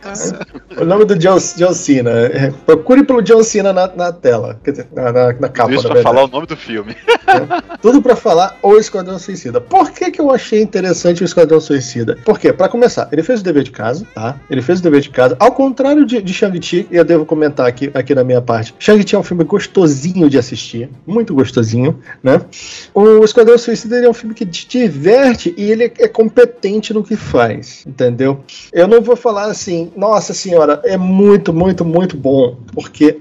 [0.79, 2.11] O nome do John, John Cena.
[2.11, 4.61] É, Procure pelo John Cena na, na tela.
[4.63, 6.95] Quer dizer, na, na, na capa, Isso na pra falar o nome do filme.
[7.81, 9.59] Tudo pra falar o Esquadrão Suicida.
[9.59, 12.19] Por que, que eu achei interessante o Esquadrão Suicida?
[12.27, 14.37] Porque, pra começar, ele fez o dever de casa, tá?
[14.51, 15.35] Ele fez o dever de casa.
[15.41, 19.17] Ao contrário de, de Shang-Chi, e eu devo comentar aqui, aqui na minha parte, Shang-Chi
[19.17, 22.41] é um filme gostosinho de assistir, muito gostosinho, né?
[22.95, 27.17] O Esquadrão Suicida é um filme que te diverte e ele é competente no que
[27.17, 28.41] faz, entendeu?
[28.73, 33.21] Eu não vou falar assim, nossa senhora, é muito, muito, muito bom, porque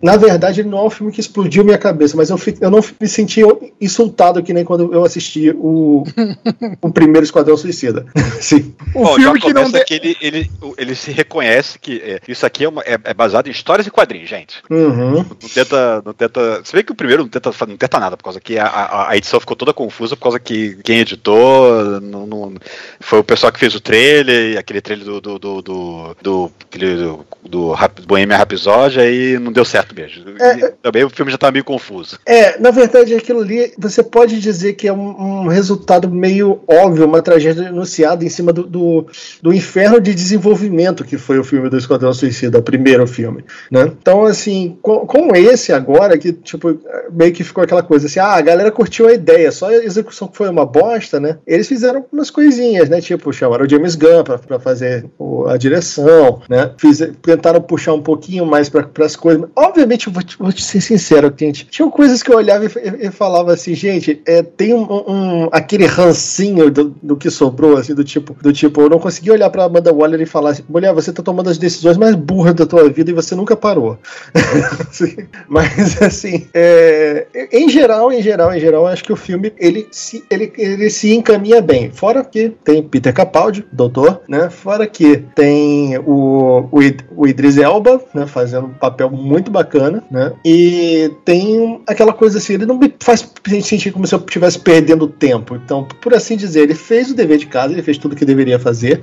[0.00, 2.70] na verdade, ele não é um filme que explodiu minha cabeça, mas eu, fi- eu
[2.70, 3.40] não me senti
[3.80, 6.04] insultado que nem quando eu assisti o,
[6.80, 8.06] o primeiro Esquadrão Suicida.
[8.40, 8.74] Sim.
[8.94, 9.84] O Bom, filme já que não de...
[9.84, 13.48] que ele, ele, ele se reconhece que é, isso aqui é, uma- é- é baseado
[13.48, 14.62] em histórias e quadrinhos, gente.
[14.70, 15.10] Uhum.
[15.10, 16.60] Não tenta, não tenta.
[16.64, 18.87] Se bem que o primeiro não tenta, não tenta nada, por causa que a, a,
[18.88, 22.54] a edição ficou toda confusa, por causa que quem editou não, não-
[23.00, 25.20] foi o pessoal que fez o trailer, aquele trailer do.
[25.20, 30.24] do, do, do, do, aquele do, do Rap- Bohemian Rhapsody, aí não deu certo mesmo.
[30.40, 32.18] É, também o filme já tá meio confuso.
[32.26, 37.06] É, na verdade, aquilo ali, você pode dizer que é um, um resultado meio óbvio,
[37.06, 39.06] uma tragédia anunciada em cima do, do,
[39.42, 43.90] do inferno de desenvolvimento que foi o filme do Esquadrão Suicida, o primeiro filme, né?
[44.00, 46.78] Então, assim, com, com esse agora, que, tipo,
[47.10, 50.28] meio que ficou aquela coisa assim, ah, a galera curtiu a ideia, só a execução
[50.28, 51.38] que foi uma bosta, né?
[51.44, 53.00] Eles fizeram umas coisinhas, né?
[53.00, 56.70] Tipo, chamaram o James Gunn pra, pra fazer o- a direção, né?
[56.78, 59.48] Fiz, tentaram puxar um pouquinho mais para as coisas.
[59.56, 61.66] Obviamente, eu vou te, vou ser sincero, gente.
[61.66, 65.48] Tinham coisas que eu olhava e, e- e falava assim, gente, é, tem um, um-
[65.50, 69.50] aquele rancinho do, do que sobrou, assim, do tipo, do tipo, eu não consegui olhar
[69.50, 72.64] pra Amanda Waller e falar assim, mulher, você tá tomando as decisões mais burras da
[72.64, 73.98] tua vida e você nunca parou.
[74.88, 75.16] Assim,
[75.48, 79.88] Mas assim, é, em geral, em geral, em geral, eu acho que o filme ele
[79.90, 81.90] se, ele, ele se encaminha bem.
[81.90, 84.50] Fora que tem Peter Capaldi, doutor, né?
[84.50, 86.78] Fora que tem o, o,
[87.16, 88.26] o Idris Elba, né?
[88.26, 90.32] Fazendo um papel muito bacana, né?
[90.44, 93.28] E tem aquela coisa assim, ele não me faz
[93.62, 95.56] sentir como se eu estivesse perdendo tempo.
[95.56, 98.58] Então, por assim dizer, ele fez o dever de casa, ele fez tudo que deveria
[98.58, 99.00] fazer.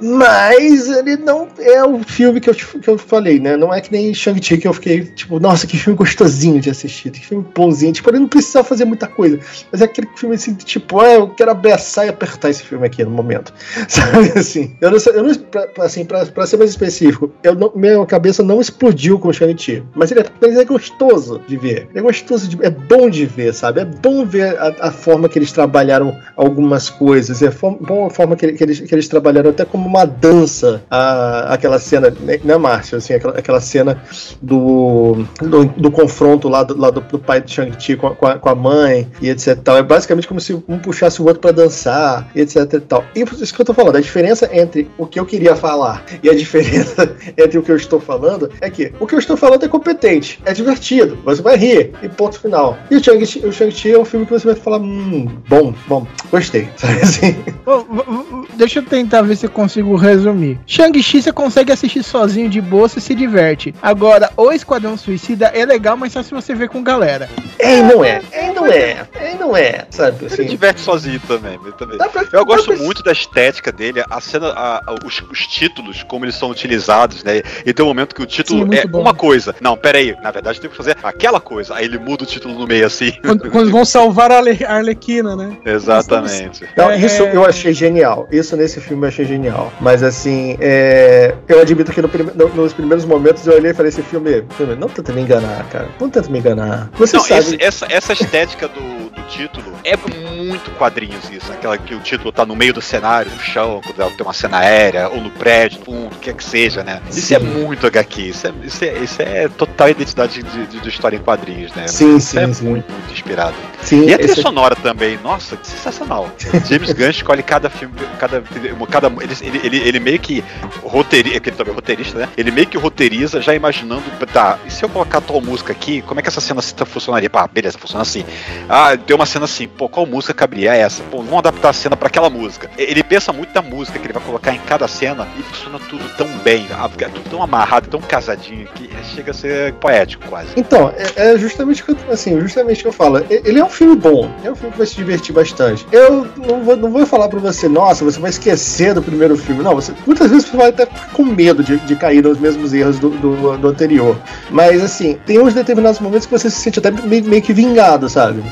[0.00, 3.56] Mas ele não é o filme que eu, que eu falei, né?
[3.56, 7.10] Não é que nem Shang-Chi que eu fiquei, tipo, nossa, que filme gostosinho de assistir,
[7.10, 7.92] que filme bonzinho.
[7.92, 9.38] Tipo, ele não precisava fazer muita coisa.
[9.70, 13.04] Mas é aquele filme assim, tipo, ah, eu quero abraçar e apertar esse filme aqui
[13.04, 13.52] no momento.
[13.88, 14.74] Sabe assim?
[14.80, 18.42] Eu não eu não, pra, assim, pra, pra ser mais específico, eu não, minha cabeça
[18.42, 19.82] não explodiu com Shang-Chi.
[19.94, 21.88] Mas ele é, mas é gostoso de ver.
[21.94, 23.80] É gostoso de É bom de ver, sabe?
[23.80, 27.42] É bom ver a, a forma que eles trabalharam algumas coisas.
[27.42, 30.82] É bom a forma que, ele- que eles, que eles trabalharam até como uma dança
[30.90, 32.98] a, aquela cena, né, né Márcio?
[32.98, 34.02] Assim, aquela, aquela cena
[34.40, 38.48] do, do, do confronto lá, do, lá do, do pai de Shang-Chi com, com, com
[38.48, 39.76] a mãe e etc tal.
[39.76, 43.04] É basicamente como se um puxasse o outro pra dançar e etc e tal.
[43.14, 46.28] E isso que eu tô falando, a diferença entre o que eu queria falar e
[46.30, 49.64] a diferença entre o que eu estou falando é que o que eu estou falando
[49.64, 52.76] é competente, é divertido, você vai rir e ponto final.
[52.90, 56.06] E o Shang-Chi o Shang-Chi é um filme que você vai falar, hum, bom, bom,
[56.30, 57.32] gostei, sabe assim?
[57.32, 60.58] V- Deixa eu tentar ver se eu consigo resumir.
[60.66, 63.74] Shang-Chi você consegue assistir sozinho de boa, você se diverte.
[63.82, 67.28] Agora, o Esquadrão Suicida é legal, mas só se você ver com galera.
[67.58, 70.44] É não é, é não é, é não é, sabe Ele assim?
[70.46, 71.58] diverte sozinho também.
[71.62, 76.02] ele pra- Eu gosto muito da estética dele, a cena, a- a- os, os títulos,
[76.02, 77.42] como eles são utilizados, né?
[77.64, 79.00] E tem um momento que o título Sim, é bom.
[79.00, 79.54] uma coisa.
[79.60, 81.74] Não, pera aí, na verdade tem que fazer aquela coisa.
[81.74, 83.12] Aí ele muda o título no meio assim.
[83.22, 85.56] Quando, quando vão salvar a Arle- a Arlequina, né?
[85.64, 86.64] Exatamente.
[86.72, 88.28] Então, É, isso é- eu achei genial.
[88.30, 89.69] Isso nesse filme eu achei genial.
[89.80, 93.74] Mas assim, é, eu admito que no prime- no- nos primeiros momentos eu olhei e
[93.74, 95.88] falei: esse filme, filme, não tenta me enganar, cara.
[96.00, 96.90] Não tenta me enganar.
[96.94, 97.40] Você Não, sabe.
[97.40, 101.50] esse- essa, essa estética do, do título é muito quadrinhos isso.
[101.52, 104.58] Aquela que o título tá no meio do cenário, no chão, quando tem uma cena
[104.58, 107.00] aérea, ou no prédio, no fundo, o que é que seja, né?
[107.10, 107.34] Isso Sim.
[107.34, 108.20] é muito HQ.
[108.22, 111.86] Isso é, isso é, isso é total identidade de, de, de história em quadrinhos, né?
[111.88, 112.64] Sim, isso sim, é sim.
[112.68, 113.54] muito, muito inspirado.
[113.82, 116.28] Sim, E a trilha esse- sonora também, nossa, que sensacional.
[116.68, 118.42] James Gunn escolhe cada filme, cada.
[118.90, 120.42] cada ele, ele, ele, ele meio que
[120.82, 122.28] roteiriza, que ele também é roteirista, né?
[122.36, 126.20] Ele meio que roteiriza já imaginando, tá, e se eu colocar tal música aqui, como
[126.20, 127.28] é que essa cena funcionaria?
[127.28, 128.24] Pá, beleza, funciona assim.
[128.68, 131.02] Ah, tem uma cena assim, pô, qual música caberia essa?
[131.04, 132.70] Pô, vamos adaptar a cena pra aquela música.
[132.78, 136.04] Ele pensa muito da música que ele vai colocar em cada cena e funciona tudo
[136.16, 140.48] tão bem, é tudo tão amarrado, tão casadinho, que chega a ser poético quase.
[140.56, 143.24] Então, é, é justamente que assim, justamente que eu falo.
[143.28, 145.86] Ele é um filme bom, é um filme que vai se divertir bastante.
[145.90, 149.62] Eu não vou, não vou falar pra você, nossa, você vai esquecer do primeiro filme.
[149.62, 152.72] Não, você, muitas vezes você vai até ficar com medo de, de cair nos mesmos
[152.72, 154.16] erros do, do, do anterior.
[154.50, 158.08] Mas, assim, tem uns determinados momentos que você se sente até meio, meio que vingado,
[158.08, 158.42] sabe?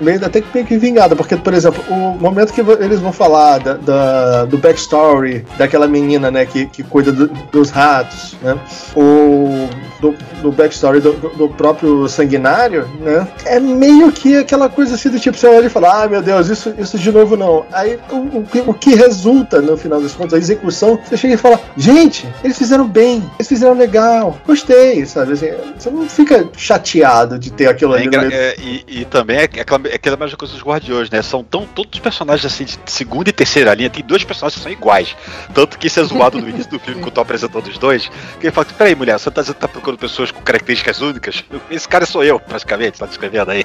[0.00, 3.58] Meio, até que meio que vingada, porque, por exemplo, o momento que eles vão falar
[3.58, 8.56] da, da- do backstory daquela menina, né, que, que cuida do- dos ratos, né,
[8.96, 9.68] o
[10.00, 15.18] do, do backstory do, do- próprio sanguinário, né, é meio que aquela coisa assim do
[15.18, 17.64] tipo, você olha e fala, ah, meu Deus, isso, isso de novo não.
[17.72, 21.34] Aí o, o, que- o que resulta, no final das contas, a execução, você chega
[21.34, 26.48] e fala, gente, eles fizeram bem, eles fizeram legal, gostei, sabe, assim, você não fica
[26.56, 30.16] chateado de ter aquilo É ali meio é, e, e também é aquela, é aquela
[30.16, 31.22] mesma coisa dos Guardiões, né?
[31.22, 34.62] São tão, todos os personagens assim de segunda e terceira linha, tem dois personagens que
[34.62, 35.16] são iguais.
[35.54, 38.08] Tanto que isso é zoado no início do filme, quando eu tô apresentando os dois.
[38.40, 41.44] Que ele fala: Peraí, mulher, você tá, dizendo que tá procurando pessoas com características únicas?
[41.70, 43.64] Esse cara sou eu, praticamente, tá descrevendo aí.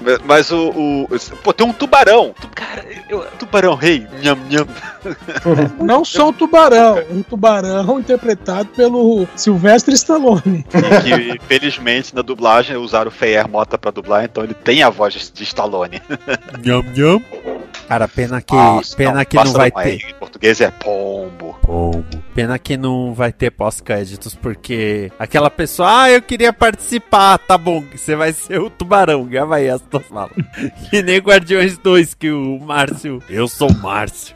[0.00, 1.08] Mas- Mas o, o-
[1.42, 2.34] Pô, tem um tubarão.
[2.40, 4.06] Tu- Cara, eu- tubarão rei.
[4.22, 4.66] Nham, nham.
[5.80, 10.64] Não só um tubarão, um tubarão interpretado pelo Sylvester Stallone.
[11.06, 14.90] E que, felizmente, na dublagem usaram o Feyer Mota pra dublar, então ele tem a
[14.90, 16.00] voz de- Stallone.
[16.64, 17.22] Nham, nham.
[17.88, 20.08] Cara, pena que, Nossa, pena que não vai ter.
[20.08, 21.56] Em português é pombo.
[22.34, 27.84] Pena que não vai ter pós-créditos, porque aquela pessoa, ah, eu queria participar, tá bom,
[27.94, 30.32] você vai ser o tubarão, grava aí as tuas falas.
[30.88, 34.34] que nem Guardiões 2, que o Márcio, eu sou o Márcio.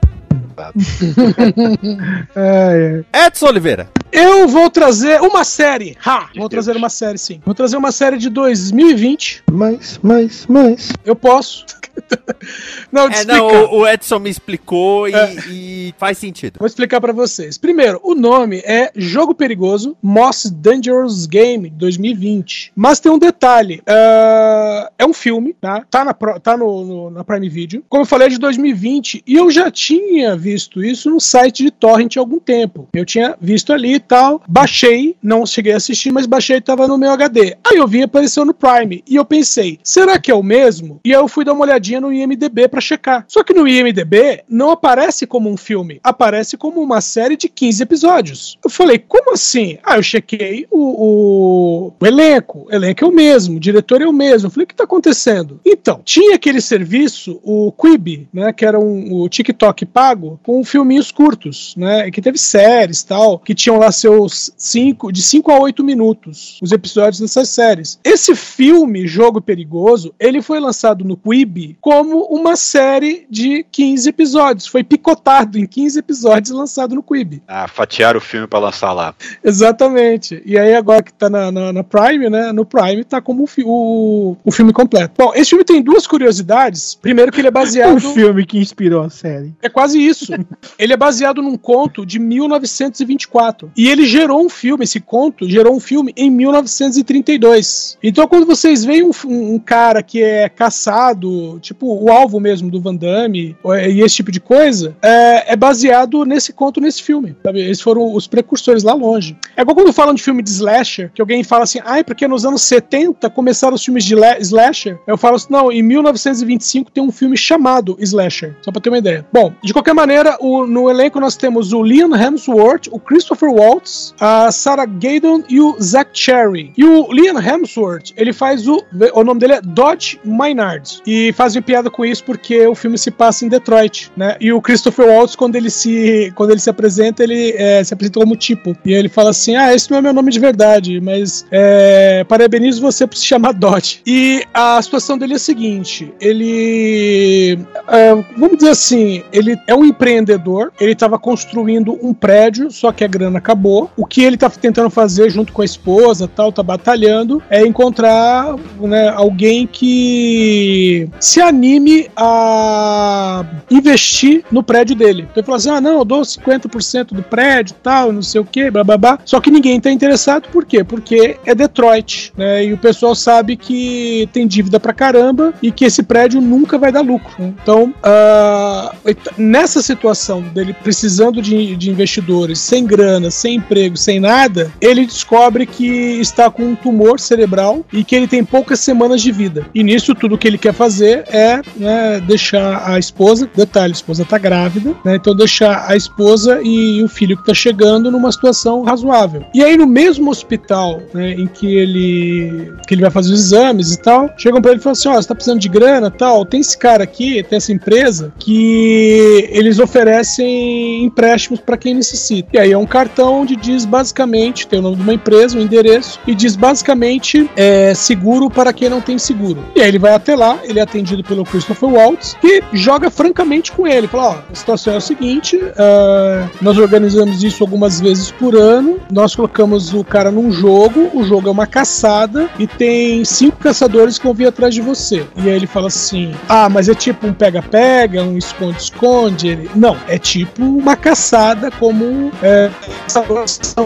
[2.35, 3.89] É, Edson Oliveira.
[4.13, 5.97] Eu vou trazer uma série.
[6.05, 6.31] Ha!
[6.37, 7.41] Vou trazer uma série, sim.
[7.45, 9.45] Vou trazer uma série de 2020.
[9.51, 10.93] Mas, mas, mas.
[11.05, 11.67] Eu posso.
[12.93, 15.35] não, É, não, o, Edson me explicou e, É.
[15.51, 16.59] e faz sentido.
[16.59, 17.59] Vou explicar pra vocês.
[17.59, 22.73] Primeiro, o nome é Jogo Perigoso Most Dangerous Game 2020.
[22.75, 25.85] Mas tem um detalhe: ah, é um filme, tá?
[25.91, 27.85] Tá, na, tá no, no- na Prime Video.
[27.89, 29.23] Como eu falei, é de 2020.
[29.27, 32.89] E eu já tinha visto isso no site de Torrent há algum tempo.
[32.95, 34.43] Eu tinha visto ali e tal.
[34.49, 37.57] Baixei, não cheguei a assistir, mas baixei e tava no meu HD.
[37.65, 39.03] Aí eu vi apareceu no Prime.
[39.09, 41.01] E eu pensei, será que é o mesmo?
[41.05, 43.25] E aí eu fui dar uma olhadinha no IMDB pra checar.
[43.29, 47.83] Só que no IMDB não aparece como um filme, aparece como uma série de 15
[47.83, 48.59] episódios.
[48.65, 49.79] Eu falei, como assim?
[49.83, 52.67] Ah, eu chequei o, o- o elenco.
[52.69, 54.47] O elenco é o mesmo, o diretor é o mesmo.
[54.47, 55.61] Eu falei, o que tá acontecendo?
[55.65, 58.53] Então, tinha aquele serviço, o Quibi, né?
[58.53, 62.11] Que era um, o TikTok pago, com filminhos curtos, né?
[62.11, 66.73] Que teve séries tal, que tinham lá seus 5, de 5 a 8 minutos, os
[66.73, 67.99] episódios dessas séries.
[68.05, 74.67] Esse filme, Jogo Perigoso, ele foi lançado no Quibi como uma série de 15 episódios.
[74.67, 77.43] Foi picotado em 15 episódios e lançado no Quibi.
[77.47, 79.15] Ah, fatiaram o filme pra lançar lá.
[79.43, 80.43] Exatamente.
[80.45, 82.53] E aí, agora que tá na, na, na Prime, né?
[82.53, 85.15] No Prime tá como o, o, o filme completo.
[85.17, 86.95] Bom, esse filme tem duas curiosidades.
[86.95, 88.01] Primeiro, que ele é O baseado.
[88.13, 89.55] filme que inspirou a série.
[89.63, 90.33] É quase isso.
[90.79, 93.71] ele é baseado num conto de 1924.
[93.77, 97.99] E ele gerou um filme, esse conto gerou um filme em 1932.
[98.03, 99.13] Então, quando vocês veem um-
[99.55, 104.17] um cara que é caçado, tipo o alvo mesmo do Van Damme, é- e esse
[104.17, 107.37] tipo de coisa, é, é baseado nesse conto, nesse filme.
[107.45, 107.61] Sabe?
[107.61, 109.37] Eles foram os precursores lá longe.
[109.57, 112.45] É igual quando falam de filme de slasher, que alguém fala assim, ai, porque nos
[112.45, 114.99] anos 70 começaram os filmes de slasher.
[115.07, 118.99] Eu falo assim, não, em 1925 tem um filme chamado Slasher, só pra ter uma
[118.99, 119.27] ideia.
[119.33, 124.15] Bom, de qualquer maneira, o- no elenco nós temos o Liam Hemsworth, o Christopher Waltz,
[124.21, 126.73] a Sarah Gaydon e o Zach Cherry.
[126.77, 128.83] E o Liam Hemsworth, ele faz o.
[129.15, 131.01] O nome dele é Dodge Maynard.
[131.07, 131.33] E
[131.63, 134.37] piada com isso porque o filme se passa em Detroit, né?
[134.41, 138.21] E o Christopher Waltz, quando ele se, quando ele se apresenta, ele é, se apresenta
[138.21, 138.77] como tipo.
[138.85, 142.81] E ele fala assim: Ah, esse não é meu nome de verdade, mas é, parabenizo
[142.81, 144.01] você por se chamar Dodge.
[144.07, 147.59] E a situação dele é a seguinte: ele.
[147.89, 153.05] é, vamos dizer assim, ele é um empreendedor, ele estava construindo um prédio, só que
[153.05, 153.91] a grana acabou.
[153.97, 158.55] O que ele tá tentando fazer junto com a esposa, tal, tá batalhando, é encontrar
[158.81, 165.23] né, alguém que se anime a investir no prédio dele.
[165.23, 168.45] Então ele falou assim: ah, não, eu dou 50% do prédio, tal, não sei o
[168.45, 168.85] que, blá.
[169.25, 170.85] Só que ninguém tá interessado, por quê?
[170.85, 172.65] Porque é Detroit, né?
[172.65, 176.93] E o pessoal sabe que tem dívida pra caramba e que esse prédio nunca vai
[176.93, 177.35] dar lucro.
[177.39, 178.95] Então, ah,
[179.37, 185.67] nessa situação dele precisando de, de investidores, sem grana, sem emprego, sem nada, ele descobre
[185.67, 185.85] que
[186.21, 189.67] está com um tumor cerebral e que ele tem poucas semanas de vida.
[189.75, 194.25] E nisso tudo que ele quer fazer é né, deixar a esposa, detalhe, a esposa
[194.25, 198.83] tá grávida, né, então deixar a esposa e o filho que tá chegando numa situação
[198.83, 199.45] razoável.
[199.55, 203.93] E aí no mesmo hospital né, em que ele que ele vai fazer os exames
[203.93, 206.45] e tal, chegam para ele e falam assim, ó, você tá precisando de grana, tal,
[206.45, 212.49] tem esse cara aqui, tem essa empresa que eles oferecem empréstimos para quem necessita.
[212.53, 215.61] E aí é um cartão onde diz basicamente, tem o nome de uma empresa, um
[215.61, 219.65] endereço, e diz basicamente é, seguro para quem não tem seguro.
[219.75, 223.87] E aí ele vai até lá, ele atendido pelo Christopher Waltz, que joga francamente com
[223.87, 224.07] ele.
[224.07, 228.99] Fala, ó, a situação é o seguinte, uh, nós organizamos isso algumas vezes por ano,
[229.11, 234.19] nós colocamos o cara num jogo, o jogo é uma caçada, e tem cinco caçadores
[234.19, 235.27] que vão vir atrás de você.
[235.37, 239.49] E aí ele fala assim, ah, mas é tipo um pega-pega, um esconde-esconde?
[239.49, 242.71] Ele, não, é tipo uma caçada como é,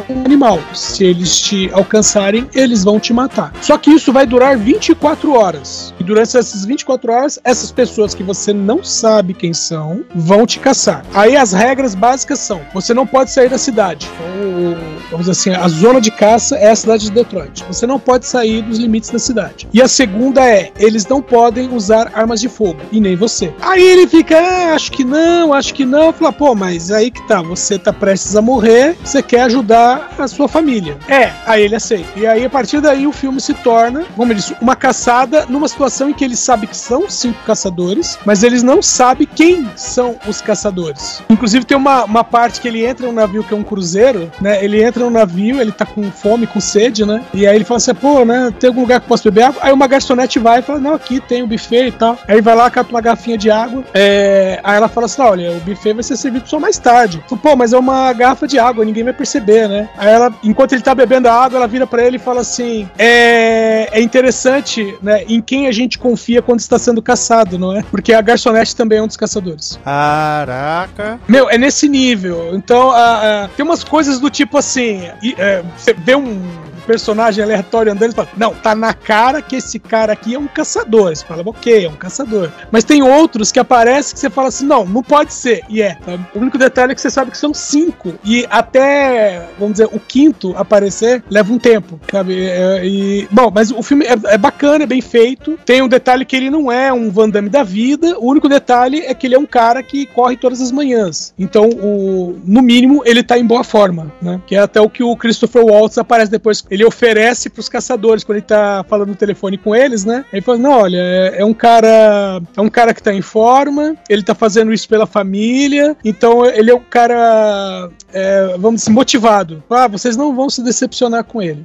[0.09, 0.61] um animal.
[0.75, 3.53] Se eles te alcançarem, eles vão te matar.
[3.61, 5.95] Só que isso vai durar 24 horas.
[5.99, 10.59] E durante essas 24 horas, essas pessoas que você não sabe quem são vão te
[10.59, 11.05] caçar.
[11.15, 14.09] Aí as regras básicas são: você não pode sair da cidade.
[14.15, 14.77] Então,
[15.11, 17.65] vamos dizer assim, a zona de caça é a cidade de Detroit.
[17.65, 19.69] Você não pode sair dos limites da cidade.
[19.73, 22.81] E a segunda é: eles não podem usar armas de fogo.
[22.93, 23.53] E nem você.
[23.61, 26.13] Aí ele fica, ah, acho que não, acho que não.
[26.13, 30.29] Fala, pô, mas aí que tá, você tá prestes a morrer, você quer ajudar a
[30.29, 30.97] sua família.
[31.09, 32.09] É, aí ele aceita.
[32.17, 35.69] E aí, a partir daí, o filme se torna, como eu disse, uma caçada numa
[35.69, 40.17] situação em que ele sabe que são cinco caçadores, mas eles não sabem quem são
[40.27, 41.23] os caçadores.
[41.29, 44.63] Inclusive, tem uma, uma parte que ele entra um navio que é um cruzeiro, né?
[44.65, 47.23] Ele entra no navio, ele tá com fome, com sede, né?
[47.33, 48.53] E aí ele fala assim, pô, né?
[48.59, 49.61] Tem algum lugar que eu posso beber água?
[49.63, 52.19] Aí uma garçonete vai e fala, não, aqui tem o um buffet e tal.
[52.27, 53.85] Aí vai lá, cata uma garrafinha de água.
[53.95, 54.61] É...
[54.63, 57.23] Aí ela fala assim, olha, o buffet vai ser servido só mais tarde.
[57.43, 59.89] Pô, mas é uma garrafa de água, ninguém vai perceber, né?
[59.97, 62.89] Aí ela, enquanto ele tá bebendo a água, ela vira para ele e fala assim:
[62.99, 65.25] é, é interessante, né?
[65.29, 67.83] Em quem a gente confia quando está sendo caçado, não é?
[67.91, 69.79] Porque a garçonete também é um dos caçadores.
[69.85, 71.19] Caraca.
[71.29, 72.55] Meu, é nesse nível.
[72.55, 75.09] Então, a, a, tem umas coisas do tipo assim:
[75.39, 76.41] é, você vê um
[76.81, 80.47] personagem aleatório andando e fala: Não, tá na cara que esse cara aqui é um
[80.47, 81.15] caçador.
[81.15, 82.51] Você fala, ok, é um caçador.
[82.71, 85.63] Mas tem outros que aparecem que você fala assim: Não, não pode ser.
[85.69, 85.97] E é.
[86.35, 88.15] O único detalhe é que você sabe que são cinco.
[88.25, 92.45] E até, vamos dizer, o quinto aparecer leva um tempo, sabe?
[92.45, 95.59] É, e, bom, mas o filme é, é, bacana, é bem feito.
[95.65, 98.19] Tem um detalhe que ele não é um Van Damme da vida.
[98.19, 101.35] O único detalhe é que ele é um cara que corre todas as manhãs.
[101.39, 104.41] Então, o, no mínimo, ele tá em boa forma, né?
[104.47, 106.65] Que é até o que o Christopher Waltz aparece depois.
[106.71, 110.25] Ele oferece pros caçadores quando ele tá falando no telefone com eles, né?
[110.33, 113.97] Ele fala: "Não, olha, é, é um cara, é um cara que tá em forma,
[114.09, 119.63] ele tá fazendo isso pela família, então ele é um cara, é, vamos dizer, motivado.
[119.69, 121.65] Ah, vocês não vão se decepcionar com ele."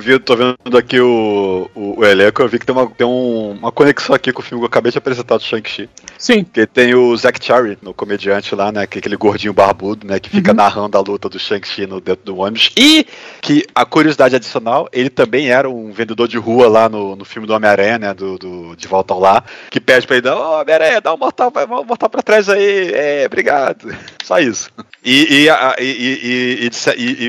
[0.00, 3.52] Vi, tô vendo aqui o, o, o elenco, eu vi que tem, uma, tem um,
[3.52, 5.88] uma conexão aqui com o filme que eu acabei de apresentar do Shang-Chi.
[6.18, 6.44] Sim.
[6.44, 8.86] Que tem o Zack Cherry, no comediante lá, né?
[8.86, 10.20] Que é aquele gordinho barbudo, né?
[10.20, 10.56] Que fica uhum.
[10.56, 12.70] narrando a luta do Shang-Chi dentro do ônibus.
[12.76, 13.06] E
[13.40, 17.46] que a curiosidade adicional, ele também era um vendedor de rua lá no, no filme
[17.46, 18.14] do Homem-Aranha, né?
[18.14, 19.42] Do, do, De Volta ao Lá.
[19.70, 22.48] Que pede pra ele, ô oh, Homem-Aranha, dá um mortal, vai, um mortal pra trás
[22.48, 22.92] aí.
[22.92, 23.88] É, obrigado.
[24.32, 24.70] Só isso.
[25.04, 25.48] E, e,
[25.78, 26.70] e,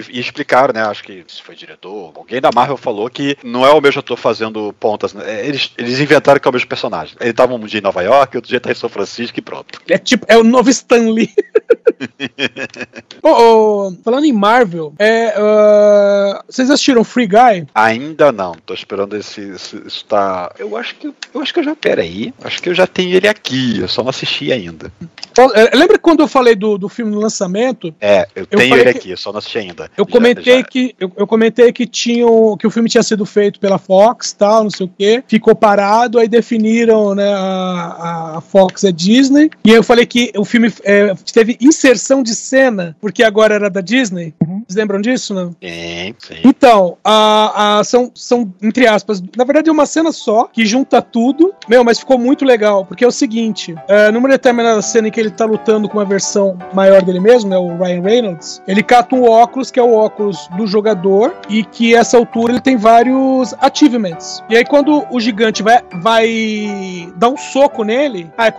[0.09, 0.83] e, explicaram, né?
[0.83, 4.15] Acho que se foi diretor, alguém da Marvel falou que não é o mesmo ator
[4.15, 5.13] fazendo pontas.
[5.13, 5.45] Né?
[5.45, 7.17] Eles, eles inventaram que é o mesmo personagem.
[7.19, 9.81] Ele tava um dia em Nova York, outro dia tá em São Francisco e pronto.
[9.89, 11.29] É tipo, é o novo Stanley.
[13.21, 17.67] oh, oh, falando em Marvel, é, uh, vocês assistiram Free Guy?
[17.75, 18.53] Ainda não.
[18.65, 20.53] Tô esperando esse, esse tá.
[20.57, 21.73] Eu acho que eu acho que eu já.
[21.75, 22.33] Pera aí.
[22.43, 23.79] Acho que eu já tenho ele aqui.
[23.79, 24.91] Eu só não assisti ainda.
[25.55, 27.93] É, lembra quando eu falei do, do filme no lançamento?
[27.99, 29.89] É, eu, eu tenho ele aqui, eu só não assisti ainda.
[29.97, 30.63] Eu comentei já, já...
[30.63, 32.25] que eu, eu, comentei que tinha
[32.57, 35.23] que o filme tinha sido feito pela Fox, tal, não sei o quê.
[35.27, 39.49] Ficou parado, aí definiram, né, a, a Fox é Disney.
[39.63, 43.81] E eu falei que o filme é, teve inserção de cena, porque agora era da
[43.81, 44.33] Disney.
[44.41, 44.63] Uhum.
[44.67, 45.51] Vocês lembram disso, não?
[45.61, 46.41] Sim, sim.
[46.43, 51.01] Então, a, a, são, são, entre aspas, na verdade é uma cena só, que junta
[51.01, 51.53] tudo.
[51.67, 55.19] Meu, mas ficou muito legal, porque é o seguinte: é, numa determinada cena em que
[55.19, 59.15] ele tá lutando com uma versão maior dele mesmo, né, o Ryan Reynolds, ele cata
[59.15, 63.53] um óculos, que é o óculos do jogador, e que essa altura ele tem vários
[63.59, 64.43] achievements.
[64.49, 68.51] E aí, quando o gigante vai, vai dar um soco nele, ah,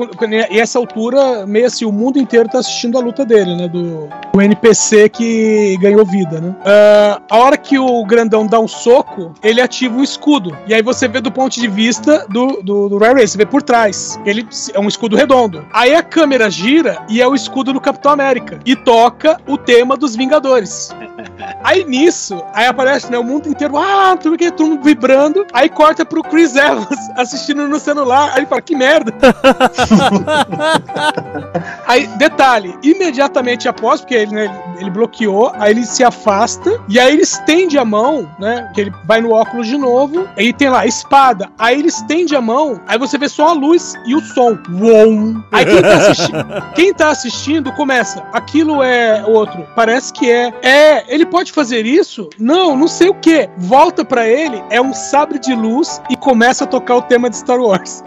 [0.51, 4.09] e essa altura, meio assim, o mundo inteiro tá assistindo a luta dele, né, do,
[4.33, 6.51] do NPC que ganhou vida, né.
[6.51, 10.57] Uh, a hora que o grandão dá um soco, ele ativa um escudo.
[10.67, 13.47] E aí você vê do ponto de vista do, do, do Ryan Reynolds, você vê
[13.47, 14.19] por trás.
[14.25, 15.65] Ele é um escudo redondo.
[15.73, 18.59] Aí a câmera gira e é o escudo do Capitão América.
[18.65, 20.91] E toca o tema dos Vingadores.
[21.63, 25.47] Aí nisso, aí aparece né, o mundo inteiro, ah, tudo que todo mundo vibrando.
[25.53, 28.31] Aí corta pro Chris Evans assistindo no celular.
[28.33, 29.13] Aí ele fala, que merda.
[31.87, 37.13] aí, detalhe, imediatamente após, porque ele, né, ele bloqueou, aí ele se afasta e aí
[37.13, 38.71] ele estende a mão, né?
[38.75, 41.49] Que ele vai no óculos de novo, aí tem lá espada.
[41.59, 44.59] Aí ele estende a mão, aí você vê só a luz e o som.
[44.71, 45.43] Uom.
[45.51, 47.94] Aí quem tá assistindo, quem tá assistindo começa,
[48.33, 49.67] aquilo é outro.
[49.75, 50.53] Parece que é.
[50.63, 52.29] É, ele pode fazer isso?
[52.39, 53.49] Não, não sei o que.
[53.57, 57.37] Volta pra ele, é um sabre de luz e começa a tocar o tema de
[57.37, 58.03] Star Wars.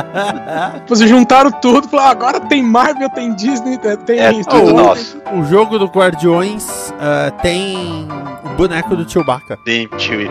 [0.86, 5.20] Vocês juntaram tudo, falaram, agora tem Marvel, tem Disney, tem É Star tudo nosso.
[5.32, 8.08] O jogo do Guardiões ah, tem
[8.44, 9.58] o boneco do Chewbacca.
[9.66, 10.30] Sim, tio.